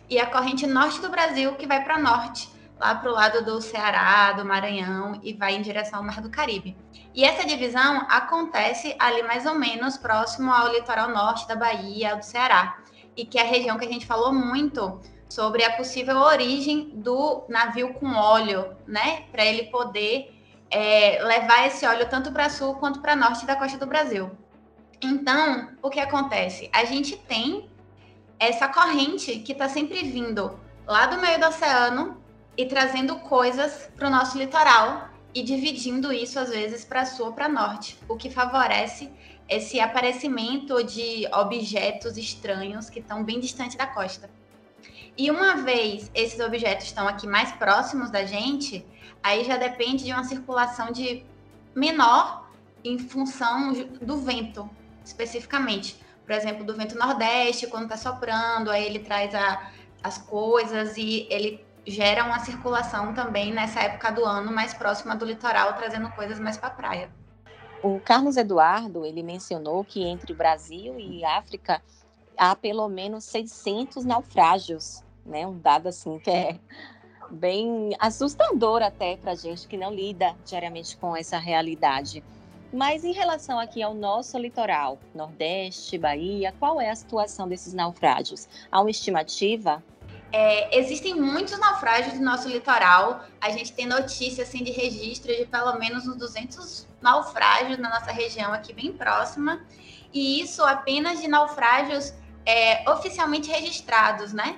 e 0.10 0.20
a 0.20 0.26
corrente 0.26 0.68
norte 0.68 1.02
do 1.02 1.10
Brasil, 1.10 1.56
que 1.56 1.68
vai 1.68 1.84
para 1.84 1.98
norte, 1.98 2.50
lá 2.80 2.96
para 2.96 3.10
o 3.10 3.14
lado 3.14 3.44
do 3.44 3.62
Ceará, 3.62 4.34
do 4.34 4.46
Maranhão 4.46 5.20
e 5.24 5.34
vai 5.34 5.56
em 5.56 5.62
direção 5.62 6.00
ao 6.00 6.06
Mar 6.06 6.22
do 6.22 6.30
Caribe. 6.30 6.78
E 7.14 7.24
essa 7.24 7.48
divisão 7.48 8.06
acontece 8.10 8.96
ali 9.00 9.24
mais 9.24 9.46
ou 9.46 9.56
menos 9.56 9.98
próximo 9.98 10.52
ao 10.52 10.72
litoral 10.72 11.10
norte 11.10 11.48
da 11.48 11.56
Bahia, 11.56 12.16
do 12.16 12.24
Ceará, 12.24 12.78
e 13.16 13.26
que 13.26 13.38
é 13.38 13.42
a 13.42 13.46
região 13.46 13.78
que 13.78 13.86
a 13.86 13.92
gente 13.92 14.06
falou 14.06 14.34
muito 14.34 15.00
sobre 15.30 15.64
a 15.64 15.72
possível 15.72 16.18
origem 16.18 16.92
do 16.94 17.46
navio 17.50 17.94
com 17.94 18.14
óleo, 18.14 18.76
né, 18.86 19.24
para 19.32 19.46
ele 19.46 19.64
poder 19.64 20.34
é, 20.70 21.24
levar 21.24 21.68
esse 21.68 21.86
óleo 21.86 22.08
tanto 22.10 22.32
para 22.32 22.50
sul 22.50 22.76
quanto 22.76 23.00
para 23.00 23.16
norte 23.16 23.46
da 23.46 23.56
costa 23.56 23.78
do 23.78 23.88
Brasil. 23.88 24.30
Então, 25.06 25.70
o 25.84 25.90
que 25.92 26.00
acontece? 26.00 26.68
A 26.74 26.84
gente 26.84 27.16
tem 27.16 27.70
essa 28.40 28.68
corrente 28.68 29.38
que 29.38 29.52
está 29.52 29.70
sempre 29.70 30.02
vindo 30.04 30.60
lá 30.88 31.06
do 31.06 31.22
meio 31.22 31.40
do 31.40 31.46
oceano 31.46 32.18
e 32.58 32.66
trazendo 32.66 33.18
coisas 33.18 33.88
para 33.96 34.08
o 34.08 34.10
nosso 34.10 34.36
litoral 34.36 35.10
e 35.32 35.44
dividindo 35.44 36.12
isso 36.12 36.40
às 36.40 36.50
vezes 36.50 36.84
para 36.84 37.06
sul 37.06 37.28
ou 37.28 37.34
para 37.34 37.48
norte, 37.48 38.00
o 38.10 38.16
que 38.16 38.32
favorece 38.32 39.12
esse 39.48 39.80
aparecimento 39.80 40.84
de 40.84 41.28
objetos 41.32 42.18
estranhos 42.18 42.90
que 42.90 43.00
estão 43.00 43.24
bem 43.24 43.40
distante 43.40 43.78
da 43.78 43.86
costa. 43.86 44.28
E 45.16 45.30
uma 45.30 45.58
vez 45.58 46.10
esses 46.16 46.40
objetos 46.40 46.88
estão 46.88 47.08
aqui 47.08 47.28
mais 47.28 47.52
próximos 47.52 48.10
da 48.10 48.26
gente, 48.26 48.84
aí 49.22 49.44
já 49.44 49.56
depende 49.56 50.04
de 50.04 50.12
uma 50.12 50.24
circulação 50.24 50.92
de 50.92 51.24
menor 51.76 52.50
em 52.84 52.98
função 52.98 53.72
do 54.02 54.18
vento, 54.18 54.70
especificamente. 55.06 56.04
Por 56.26 56.34
exemplo, 56.34 56.66
do 56.66 56.76
vento 56.76 56.98
nordeste, 56.98 57.68
quando 57.68 57.84
está 57.84 57.98
soprando, 57.98 58.72
aí 58.72 58.86
ele 58.86 59.00
traz 59.00 59.34
a, 59.34 59.72
as 60.04 60.18
coisas 60.18 60.98
e 60.98 61.28
ele 61.30 61.64
gera 61.86 62.26
uma 62.26 62.40
circulação 62.40 63.14
também 63.14 63.54
nessa 63.54 63.80
época 63.82 64.12
do 64.12 64.26
ano 64.26 64.52
mais 64.52 64.74
próxima 64.74 65.16
do 65.16 65.24
litoral, 65.24 65.74
trazendo 65.74 66.10
coisas 66.12 66.40
mais 66.40 66.58
para 66.58 66.68
a 66.70 66.72
praia. 66.72 67.10
O 67.84 68.00
Carlos 68.00 68.36
Eduardo, 68.36 69.06
ele 69.06 69.22
mencionou 69.22 69.84
que 69.84 70.04
entre 70.04 70.34
Brasil 70.34 71.00
e 71.00 71.24
África 71.24 71.82
há 72.36 72.56
pelo 72.56 72.90
menos 72.90 73.24
600 73.26 74.04
naufrágios, 74.04 75.04
né? 75.24 75.46
Um 75.46 75.60
dado 75.60 75.88
assim 75.88 76.18
que 76.18 76.32
é 76.32 76.60
bem 77.30 77.96
assustador 78.00 78.82
até 78.82 79.18
para 79.18 79.36
gente 79.36 79.68
que 79.68 79.78
não 79.78 79.94
lida 79.94 80.36
diariamente 80.46 80.98
com 80.98 81.16
essa 81.16 81.38
realidade. 81.38 82.24
Mas 82.74 83.04
em 83.04 83.14
relação 83.14 83.60
aqui 83.60 83.82
ao 83.82 83.94
nosso 83.94 84.38
litoral, 84.38 85.00
Nordeste, 85.14 85.98
Bahia, 85.98 86.54
qual 86.60 86.82
é 86.82 86.90
a 86.90 86.96
situação 86.96 87.48
desses 87.48 87.74
naufrágios? 87.74 88.48
Há 88.72 88.82
uma 88.82 88.90
estimativa 88.90 89.84
é, 90.38 90.78
existem 90.78 91.16
muitos 91.16 91.58
naufrágios 91.58 92.16
no 92.16 92.26
nosso 92.26 92.50
litoral. 92.50 93.24
A 93.40 93.52
gente 93.52 93.72
tem 93.72 93.86
notícia 93.86 94.44
assim, 94.44 94.66
de 94.66 94.72
registro 94.72 95.34
de 95.34 95.46
pelo 95.46 95.80
menos 95.80 96.06
uns 96.06 96.18
200 96.18 96.86
naufrágios 97.02 97.78
na 97.78 97.90
nossa 97.90 98.12
região 98.12 98.52
aqui 98.52 98.74
bem 98.74 98.92
próxima. 98.92 99.62
E 100.14 100.42
isso 100.42 100.62
apenas 100.64 101.22
de 101.22 101.30
naufrágios 101.30 102.14
é, 102.46 102.90
oficialmente 102.92 103.50
registrados, 103.50 104.34
né? 104.34 104.58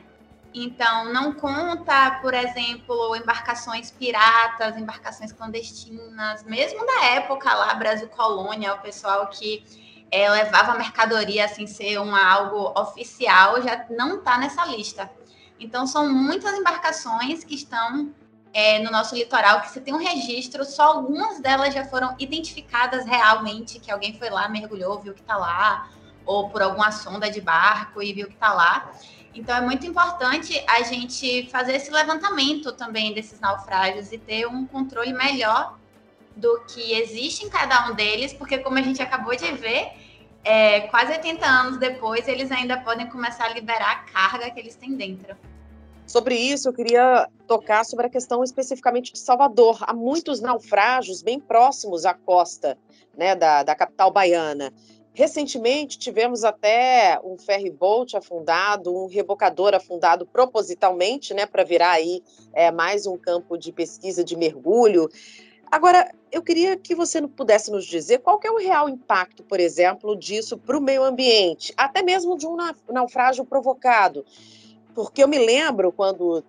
Então, 0.54 1.12
não 1.14 1.34
conta, 1.34 2.20
por 2.22 2.34
exemplo, 2.34 3.16
embarcações 3.16 3.92
piratas, 3.92 4.78
embarcações 4.78 5.32
clandestinas, 5.32 6.44
mesmo 6.44 6.86
na 6.86 7.06
época 7.06 7.54
lá, 7.54 7.74
Brasil 7.74 8.08
Colônia, 8.08 8.74
o 8.74 8.80
pessoal 8.80 9.28
que 9.28 9.64
é, 10.10 10.30
levava 10.30 10.78
mercadoria 10.78 11.46
assim, 11.46 11.68
ser 11.68 12.00
uma, 12.00 12.26
algo 12.26 12.74
oficial, 12.80 13.62
já 13.62 13.86
não 13.90 14.18
está 14.18 14.38
nessa 14.38 14.66
lista. 14.66 15.12
Então, 15.60 15.86
são 15.86 16.12
muitas 16.12 16.54
embarcações 16.58 17.44
que 17.44 17.56
estão 17.56 18.14
é, 18.54 18.80
no 18.80 18.90
nosso 18.90 19.16
litoral, 19.16 19.62
que 19.62 19.70
você 19.70 19.82
tem 19.82 19.94
um 19.94 19.98
registro, 19.98 20.64
só 20.66 20.84
algumas 20.84 21.40
delas 21.40 21.74
já 21.74 21.86
foram 21.86 22.16
identificadas 22.18 23.06
realmente, 23.06 23.80
que 23.80 23.92
alguém 23.92 24.18
foi 24.18 24.30
lá, 24.30 24.48
mergulhou, 24.48 25.00
viu 25.00 25.14
que 25.14 25.22
está 25.22 25.36
lá, 25.36 25.90
ou 26.28 26.50
por 26.50 26.62
alguma 26.62 26.92
sonda 26.92 27.32
de 27.32 27.42
barco 27.42 28.04
e 28.04 28.14
viu 28.14 28.28
que 28.28 28.34
está 28.34 28.54
lá. 28.54 28.92
Então, 29.34 29.56
é 29.56 29.62
muito 29.62 29.86
importante 29.86 30.62
a 30.68 30.82
gente 30.84 31.48
fazer 31.50 31.76
esse 31.76 31.90
levantamento 31.92 32.72
também 32.74 33.14
desses 33.14 33.40
naufrágios 33.40 34.12
e 34.12 34.18
ter 34.18 34.48
um 34.48 34.66
controle 34.66 35.14
melhor 35.14 35.78
do 36.36 36.60
que 36.68 36.94
existe 36.94 37.46
em 37.46 37.50
cada 37.50 37.90
um 37.90 37.96
deles, 37.96 38.34
porque, 38.34 38.58
como 38.60 38.78
a 38.78 38.82
gente 38.82 39.02
acabou 39.02 39.36
de 39.36 39.52
ver, 39.54 39.92
é, 40.44 40.82
quase 40.82 41.12
80 41.12 41.46
anos 41.46 41.78
depois, 41.78 42.28
eles 42.28 42.52
ainda 42.52 42.78
podem 42.78 43.08
começar 43.08 43.46
a 43.46 43.54
liberar 43.54 43.92
a 43.92 44.12
carga 44.12 44.50
que 44.50 44.60
eles 44.60 44.76
têm 44.76 44.96
dentro. 44.96 45.36
Sobre 46.06 46.36
isso, 46.36 46.70
eu 46.70 46.74
queria 46.74 47.28
tocar 47.46 47.84
sobre 47.84 48.08
a 48.08 48.10
questão 48.10 48.42
especificamente 48.44 49.12
de 49.12 49.20
Salvador. 49.20 49.78
Há 49.82 49.94
muitos 49.94 50.40
naufrágios 50.40 51.22
bem 51.22 51.38
próximos 51.38 52.06
à 52.06 52.14
costa 52.14 52.78
né, 53.16 53.36
da, 53.36 53.62
da 53.64 53.76
capital 53.76 54.10
baiana. 54.10 54.72
Recentemente, 55.18 55.98
tivemos 55.98 56.44
até 56.44 57.20
um 57.24 57.40
ferry 57.40 57.72
boat 57.72 58.16
afundado, 58.16 58.96
um 58.96 59.08
rebocador 59.08 59.74
afundado 59.74 60.28
propositalmente, 60.28 61.34
né, 61.34 61.48
para 61.48 61.64
virar 61.64 61.94
aí 61.94 62.22
é, 62.54 62.70
mais 62.70 63.08
um 63.08 63.18
campo 63.18 63.58
de 63.58 63.72
pesquisa 63.72 64.24
de 64.24 64.36
mergulho. 64.36 65.10
Agora, 65.72 66.14
eu 66.32 66.44
queria 66.44 66.78
que 66.78 66.94
você 66.94 67.20
pudesse 67.28 67.72
nos 67.72 67.88
dizer 67.88 68.20
qual 68.20 68.40
é 68.44 68.52
o 68.52 68.60
real 68.60 68.88
impacto, 68.88 69.42
por 69.42 69.60
exemplo, 69.60 70.16
disso 70.16 70.56
para 70.56 70.78
o 70.78 70.82
meio 70.82 71.04
ambiente, 71.04 71.74
até 71.76 72.04
mesmo 72.04 72.38
de 72.38 72.46
um 72.46 72.56
naufrágio 72.88 73.44
provocado. 73.44 74.24
Porque 74.94 75.24
eu 75.24 75.28
me 75.28 75.40
lembro 75.40 75.92
quando 75.92 76.44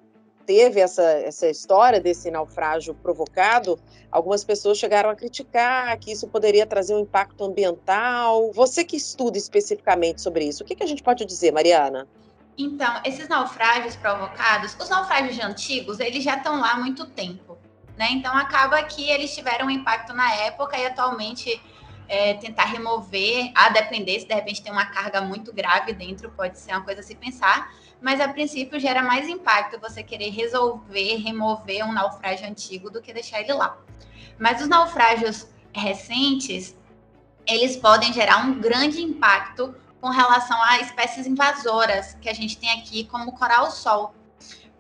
teve 0.49 0.81
essa, 0.81 1.03
essa 1.03 1.47
história 1.47 2.01
desse 2.01 2.31
naufrágio 2.31 2.95
provocado, 2.95 3.79
algumas 4.11 4.43
pessoas 4.43 4.79
chegaram 4.79 5.11
a 5.11 5.15
criticar 5.15 5.95
que 5.99 6.11
isso 6.11 6.27
poderia 6.27 6.65
trazer 6.67 6.95
um 6.95 7.01
impacto 7.01 7.45
ambiental. 7.45 8.51
Você 8.55 8.83
que 8.83 8.97
estuda 8.97 9.37
especificamente 9.37 10.23
sobre 10.23 10.47
isso, 10.47 10.65
o 10.65 10.67
que, 10.67 10.75
que 10.75 10.83
a 10.83 10.87
gente 10.87 11.03
pode 11.03 11.27
dizer, 11.27 11.53
Mariana? 11.53 12.09
Então, 12.57 12.99
esses 13.05 13.29
naufrágios 13.29 13.95
provocados, 13.95 14.75
os 14.81 14.89
naufrágios 14.89 15.39
antigos, 15.39 16.01
eles 16.01 16.25
já 16.25 16.39
estão 16.39 16.59
lá 16.59 16.73
há 16.73 16.77
muito 16.79 17.05
tempo. 17.05 17.59
Né? 17.95 18.09
Então 18.13 18.35
acaba 18.35 18.83
que 18.85 19.11
eles 19.11 19.35
tiveram 19.35 19.67
um 19.67 19.71
impacto 19.71 20.15
na 20.15 20.33
época 20.35 20.79
e 20.79 20.87
atualmente 20.87 21.61
é, 22.09 22.33
tentar 22.35 22.65
remover, 22.65 23.53
a 23.55 23.69
depender 23.69 24.19
se 24.19 24.27
de 24.27 24.35
repente 24.35 24.63
tem 24.63 24.73
uma 24.73 24.87
carga 24.87 25.21
muito 25.21 25.53
grave 25.53 25.93
dentro, 25.93 26.31
pode 26.31 26.59
ser 26.59 26.73
uma 26.73 26.81
coisa 26.81 27.01
a 27.01 27.05
se 27.05 27.15
pensar, 27.15 27.71
mas 28.01 28.21
a 28.21 28.29
princípio 28.29 28.79
gera 28.79 29.03
mais 29.03 29.29
impacto 29.29 29.81
você 29.81 30.03
querer 30.03 30.31
resolver, 30.31 31.17
remover 31.17 31.85
um 31.85 31.93
naufrágio 31.93 32.47
antigo 32.47 32.91
do 32.91 33.03
que 33.03 33.13
deixar 33.13 33.41
ele 33.41 33.53
lá. 33.53 33.77
Mas 34.39 34.61
os 34.61 34.69
naufrágios 34.69 35.49
recentes, 35.73 36.77
eles 37.47 37.77
podem 37.77 38.13
gerar 38.13 38.39
um 38.39 38.61
grande 38.61 39.03
impacto 39.03 39.75
com 40.01 40.09
relação 40.11 40.63
a 40.63 40.81
espécies 40.81 41.27
invasoras 41.27 42.15
que 42.21 42.29
a 42.29 42.35
gente 42.35 42.57
tem 42.57 42.71
aqui, 42.71 43.05
como 43.05 43.31
o 43.31 43.33
coral-sol 43.33 44.15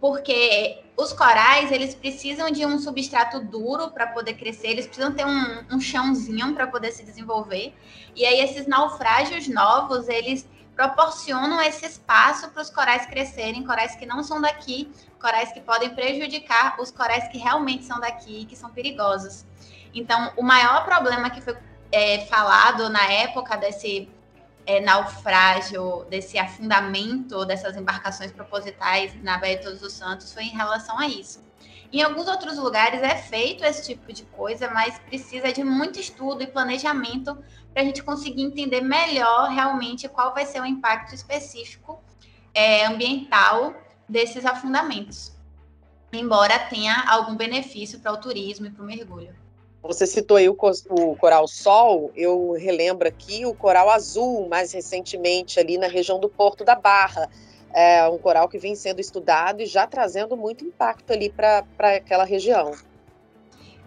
porque 0.00 0.84
os 0.96 1.12
corais 1.12 1.72
eles 1.72 1.94
precisam 1.94 2.50
de 2.50 2.64
um 2.64 2.78
substrato 2.78 3.40
duro 3.40 3.90
para 3.90 4.06
poder 4.06 4.34
crescer, 4.34 4.68
eles 4.68 4.86
precisam 4.86 5.12
ter 5.12 5.26
um, 5.26 5.64
um 5.76 5.80
chãozinho 5.80 6.54
para 6.54 6.66
poder 6.66 6.92
se 6.92 7.04
desenvolver. 7.04 7.74
E 8.14 8.24
aí 8.24 8.40
esses 8.40 8.66
naufrágios 8.66 9.48
novos 9.48 10.08
eles 10.08 10.48
proporcionam 10.78 11.60
esse 11.60 11.84
espaço 11.84 12.50
para 12.50 12.62
os 12.62 12.70
corais 12.70 13.04
crescerem, 13.04 13.66
corais 13.66 13.96
que 13.96 14.06
não 14.06 14.22
são 14.22 14.40
daqui, 14.40 14.88
corais 15.20 15.50
que 15.50 15.60
podem 15.60 15.90
prejudicar 15.90 16.80
os 16.80 16.92
corais 16.92 17.26
que 17.26 17.36
realmente 17.36 17.84
são 17.84 17.98
daqui 17.98 18.42
e 18.42 18.44
que 18.44 18.54
são 18.54 18.70
perigosos. 18.70 19.44
Então, 19.92 20.32
o 20.36 20.42
maior 20.44 20.84
problema 20.84 21.30
que 21.30 21.40
foi 21.40 21.58
é, 21.90 22.20
falado 22.26 22.88
na 22.90 23.04
época 23.10 23.56
desse 23.56 24.08
é, 24.64 24.78
naufrágio, 24.78 26.06
desse 26.08 26.38
afundamento 26.38 27.44
dessas 27.44 27.76
embarcações 27.76 28.30
propositais 28.30 29.20
na 29.20 29.36
Baía 29.36 29.56
de 29.56 29.64
Todos 29.64 29.82
os 29.82 29.94
Santos 29.94 30.32
foi 30.32 30.44
em 30.44 30.56
relação 30.56 30.96
a 30.96 31.08
isso. 31.08 31.42
Em 31.90 32.02
alguns 32.02 32.28
outros 32.28 32.58
lugares 32.58 33.02
é 33.02 33.16
feito 33.16 33.64
esse 33.64 33.86
tipo 33.86 34.12
de 34.12 34.24
coisa, 34.24 34.68
mas 34.70 34.98
precisa 34.98 35.50
de 35.52 35.64
muito 35.64 35.98
estudo 35.98 36.42
e 36.42 36.46
planejamento 36.46 37.36
para 37.72 37.82
a 37.82 37.84
gente 37.84 38.02
conseguir 38.02 38.42
entender 38.42 38.82
melhor 38.82 39.48
realmente 39.48 40.08
qual 40.08 40.34
vai 40.34 40.44
ser 40.44 40.60
o 40.60 40.66
impacto 40.66 41.14
específico 41.14 41.98
é, 42.52 42.84
ambiental 42.84 43.74
desses 44.08 44.44
afundamentos, 44.44 45.32
embora 46.12 46.58
tenha 46.58 47.04
algum 47.08 47.36
benefício 47.36 48.00
para 48.00 48.12
o 48.12 48.16
turismo 48.18 48.66
e 48.66 48.70
para 48.70 48.82
o 48.82 48.86
mergulho. 48.86 49.34
Você 49.82 50.06
citou 50.06 50.36
aí 50.36 50.48
o, 50.48 50.56
o, 50.90 51.16
coral 51.16 51.46
sol, 51.46 52.10
eu 52.14 52.52
relembro 52.52 53.06
aqui 53.06 53.46
o 53.46 53.54
coral 53.54 53.88
azul, 53.88 54.48
mais 54.48 54.72
recentemente 54.72 55.60
ali 55.60 55.78
na 55.78 55.86
região 55.86 56.18
do 56.18 56.28
Porto 56.28 56.64
da 56.64 56.74
Barra. 56.74 57.30
É 57.72 58.08
um 58.08 58.18
coral 58.18 58.48
que 58.48 58.58
vem 58.58 58.74
sendo 58.74 59.00
estudado 59.00 59.62
e 59.62 59.66
já 59.66 59.86
trazendo 59.86 60.36
muito 60.36 60.64
impacto 60.64 61.12
ali 61.12 61.30
para 61.30 61.64
aquela 61.78 62.24
região. 62.24 62.72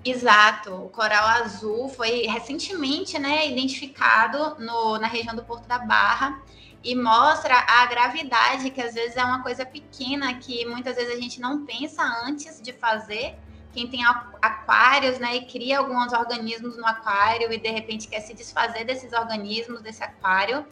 Exato, 0.04 0.74
o 0.74 0.89
coral 0.89 1.28
azul 1.28 1.88
foi 1.88 2.26
recentemente 2.26 3.20
né, 3.20 3.48
identificado 3.48 4.56
no, 4.60 4.98
na 4.98 5.08
região 5.08 5.36
do 5.36 5.44
Porto 5.44 5.67
da 5.67 5.78
Barra 5.78 6.41
e 6.84 6.96
mostra 6.96 7.54
a 7.56 7.86
gravidade, 7.86 8.72
que 8.72 8.82
às 8.82 8.96
vezes 8.96 9.15
é 9.15 9.24
uma 9.24 9.44
coisa 9.44 9.63
pequena 9.63 10.34
que 10.39 10.65
muitas 10.65 10.96
vezes 10.96 11.15
a 11.15 11.20
gente 11.20 11.39
não 11.39 11.65
pensa 11.65 12.02
antes 12.26 12.60
de 12.60 12.74
fazer. 12.74 13.36
Quem 13.72 13.88
tem 13.88 14.04
aquários, 14.41 15.20
né, 15.20 15.36
e 15.36 15.46
cria 15.46 15.78
alguns 15.78 16.12
organismos 16.12 16.76
no 16.76 16.86
aquário 16.86 17.54
e 17.54 17.58
de 17.58 17.70
repente 17.70 18.08
quer 18.08 18.20
se 18.22 18.34
desfazer 18.34 18.84
desses 18.84 19.13
organismos, 19.13 19.82
desse 19.82 20.04
aquário, 20.04 20.65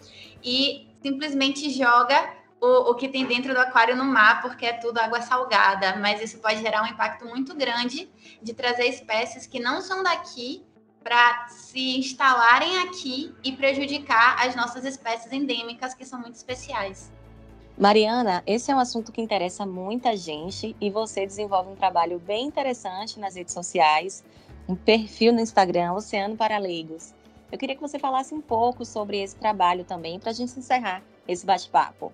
e 0.43 0.87
simplesmente 1.01 1.69
joga 1.69 2.33
o, 2.61 2.91
o 2.91 2.95
que 2.95 3.07
tem 3.07 3.25
dentro 3.25 3.53
do 3.53 3.59
aquário 3.59 3.95
no 3.95 4.05
mar, 4.05 4.41
porque 4.41 4.65
é 4.65 4.73
tudo 4.73 4.97
água 4.99 5.21
salgada. 5.21 5.95
Mas 5.97 6.21
isso 6.21 6.39
pode 6.39 6.61
gerar 6.61 6.83
um 6.83 6.87
impacto 6.87 7.25
muito 7.25 7.55
grande 7.55 8.09
de 8.41 8.53
trazer 8.53 8.85
espécies 8.85 9.47
que 9.47 9.59
não 9.59 9.81
são 9.81 10.03
daqui 10.03 10.65
para 11.03 11.47
se 11.47 11.97
instalarem 11.97 12.79
aqui 12.79 13.33
e 13.43 13.53
prejudicar 13.53 14.45
as 14.45 14.55
nossas 14.55 14.83
espécies 14.85 15.31
endêmicas, 15.31 15.93
que 15.93 16.05
são 16.05 16.19
muito 16.19 16.35
especiais. 16.35 17.11
Mariana, 17.77 18.43
esse 18.45 18.69
é 18.69 18.75
um 18.75 18.79
assunto 18.79 19.09
que 19.09 19.21
interessa 19.21 19.65
muita 19.65 20.15
gente 20.17 20.75
e 20.81 20.89
você 20.89 21.25
desenvolve 21.25 21.71
um 21.71 21.75
trabalho 21.75 22.19
bem 22.19 22.45
interessante 22.45 23.17
nas 23.17 23.35
redes 23.35 23.53
sociais, 23.53 24.21
um 24.67 24.75
perfil 24.75 25.31
no 25.31 25.39
Instagram, 25.39 25.93
Oceano 25.93 26.35
para 26.35 26.57
Leigos. 26.57 27.13
Eu 27.49 27.57
queria 27.57 27.75
que 27.75 27.81
você 27.81 27.97
falasse 27.97 28.33
um 28.33 28.41
pouco 28.41 28.83
sobre 28.83 29.21
esse 29.21 29.37
trabalho 29.37 29.85
também 29.85 30.19
para 30.19 30.31
a 30.31 30.33
gente 30.33 30.59
encerrar 30.59 31.01
esse 31.25 31.45
bate-papo. 31.45 32.11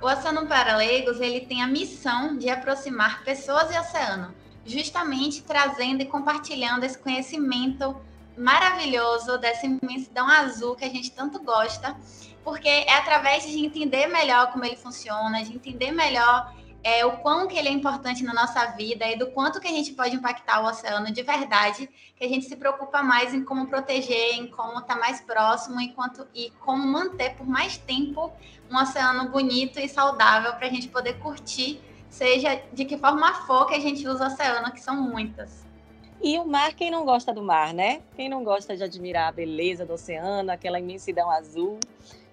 O 0.00 0.06
Oceano 0.06 0.46
para 0.46 0.76
Leigos 0.76 1.20
ele 1.20 1.40
tem 1.40 1.60
a 1.60 1.66
missão 1.66 2.36
de 2.36 2.48
aproximar 2.48 3.24
pessoas 3.24 3.74
e 3.74 3.78
oceano, 3.78 4.32
justamente 4.64 5.42
trazendo 5.42 6.02
e 6.02 6.06
compartilhando 6.06 6.84
esse 6.84 6.96
conhecimento 6.96 7.96
maravilhoso 8.36 9.36
dessa 9.38 9.66
imensidão 9.66 10.28
azul 10.28 10.76
que 10.76 10.84
a 10.84 10.88
gente 10.88 11.10
tanto 11.10 11.42
gosta, 11.42 11.96
porque 12.44 12.68
é 12.68 12.96
através 12.96 13.42
de 13.42 13.58
entender 13.58 14.06
melhor 14.06 14.52
como 14.52 14.64
ele 14.64 14.76
funciona, 14.76 15.42
de 15.42 15.52
entender 15.52 15.90
melhor 15.90 16.54
é, 16.82 17.04
o 17.04 17.18
quão 17.18 17.46
que 17.46 17.56
ele 17.58 17.68
é 17.68 17.72
importante 17.72 18.22
na 18.22 18.32
nossa 18.32 18.64
vida 18.66 19.06
e 19.06 19.16
do 19.16 19.30
quanto 19.30 19.60
que 19.60 19.66
a 19.66 19.72
gente 19.72 19.92
pode 19.92 20.14
impactar 20.14 20.62
o 20.62 20.66
oceano 20.66 21.10
de 21.12 21.22
verdade, 21.22 21.88
que 22.16 22.24
a 22.24 22.28
gente 22.28 22.46
se 22.46 22.56
preocupa 22.56 23.02
mais 23.02 23.34
em 23.34 23.44
como 23.44 23.66
proteger, 23.66 24.34
em 24.34 24.46
como 24.46 24.78
estar 24.78 24.94
tá 24.94 24.96
mais 24.96 25.20
próximo 25.20 25.80
e, 25.80 25.92
quanto, 25.92 26.26
e 26.34 26.50
como 26.60 26.86
manter 26.86 27.34
por 27.34 27.46
mais 27.46 27.76
tempo 27.76 28.32
um 28.70 28.76
oceano 28.76 29.28
bonito 29.30 29.80
e 29.80 29.88
saudável 29.88 30.52
para 30.54 30.66
a 30.66 30.70
gente 30.70 30.88
poder 30.88 31.18
curtir, 31.18 31.80
seja 32.08 32.60
de 32.72 32.84
que 32.84 32.96
forma 32.96 33.34
for 33.46 33.66
que 33.66 33.74
a 33.74 33.80
gente 33.80 34.06
usa 34.06 34.24
o 34.24 34.26
oceano, 34.28 34.72
que 34.72 34.80
são 34.80 34.96
muitas. 34.96 35.66
E 36.20 36.36
o 36.38 36.44
mar, 36.44 36.74
quem 36.74 36.90
não 36.90 37.04
gosta 37.04 37.32
do 37.32 37.42
mar, 37.42 37.72
né? 37.72 38.02
Quem 38.16 38.28
não 38.28 38.42
gosta 38.42 38.76
de 38.76 38.82
admirar 38.82 39.28
a 39.28 39.32
beleza 39.32 39.86
do 39.86 39.92
oceano, 39.92 40.50
aquela 40.50 40.80
imensidão 40.80 41.30
azul. 41.30 41.78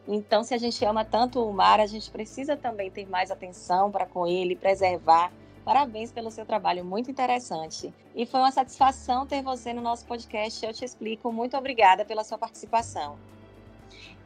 Então, 0.07 0.43
se 0.43 0.53
a 0.53 0.57
gente 0.57 0.83
ama 0.85 1.03
tanto 1.03 1.43
o 1.43 1.51
mar, 1.51 1.79
a 1.79 1.87
gente 1.87 2.09
precisa 2.11 2.55
também 2.55 2.91
ter 2.91 3.07
mais 3.07 3.31
atenção 3.31 3.91
para 3.91 4.05
com 4.05 4.27
ele, 4.27 4.55
preservar. 4.55 5.31
Parabéns 5.63 6.11
pelo 6.11 6.29
seu 6.29 6.45
trabalho, 6.45 6.85
muito 6.85 7.09
interessante. 7.09 7.91
E 8.15 8.25
foi 8.25 8.39
uma 8.39 8.51
satisfação 8.51 9.25
ter 9.25 9.41
você 9.41 9.73
no 9.73 9.81
nosso 9.81 10.05
podcast. 10.05 10.63
Eu 10.63 10.71
te 10.71 10.85
explico. 10.85 11.31
Muito 11.31 11.57
obrigada 11.57 12.05
pela 12.05 12.23
sua 12.23 12.37
participação. 12.37 13.17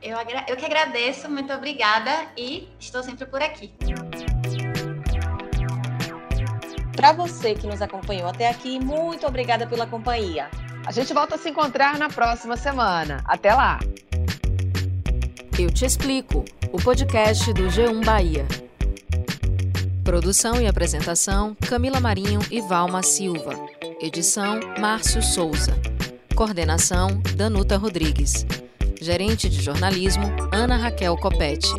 Eu, 0.02 0.18
eu 0.48 0.58
que 0.58 0.66
agradeço, 0.66 1.30
muito 1.30 1.52
obrigada 1.54 2.12
e 2.38 2.68
estou 2.80 3.04
sempre 3.04 3.26
por 3.26 3.42
aqui. 3.42 3.74
Para 6.96 7.14
você 7.14 7.56
que 7.56 7.68
nos 7.68 7.82
acompanhou 7.82 8.28
até 8.28 8.50
aqui, 8.50 8.78
muito 8.78 9.26
obrigada 9.26 9.66
pela 9.66 9.88
companhia. 9.88 10.50
A 10.86 10.92
gente 10.92 11.14
volta 11.14 11.36
a 11.36 11.38
se 11.38 11.50
encontrar 11.50 11.98
na 11.98 12.10
próxima 12.10 12.58
semana. 12.58 13.22
Até 13.26 13.54
lá! 13.54 13.80
Eu 15.60 15.70
te 15.70 15.84
explico 15.84 16.46
o 16.72 16.78
podcast 16.82 17.52
do 17.52 17.64
G1 17.64 18.06
Bahia. 18.06 18.48
Produção 20.06 20.62
e 20.62 20.66
apresentação: 20.66 21.54
Camila 21.68 22.00
Marinho 22.00 22.40
e 22.50 22.62
Valma 22.62 23.04
Silva. 23.04 23.54
Edição: 24.02 24.62
Márcio 24.80 25.22
Souza. 25.22 25.78
Coordenação: 26.34 27.22
Danuta 27.36 27.76
Rodrigues. 27.76 28.46
Gerente 29.02 29.50
de 29.50 29.62
jornalismo: 29.62 30.28
Ana 30.50 30.78
Raquel 30.78 31.18
Copete. 31.18 31.76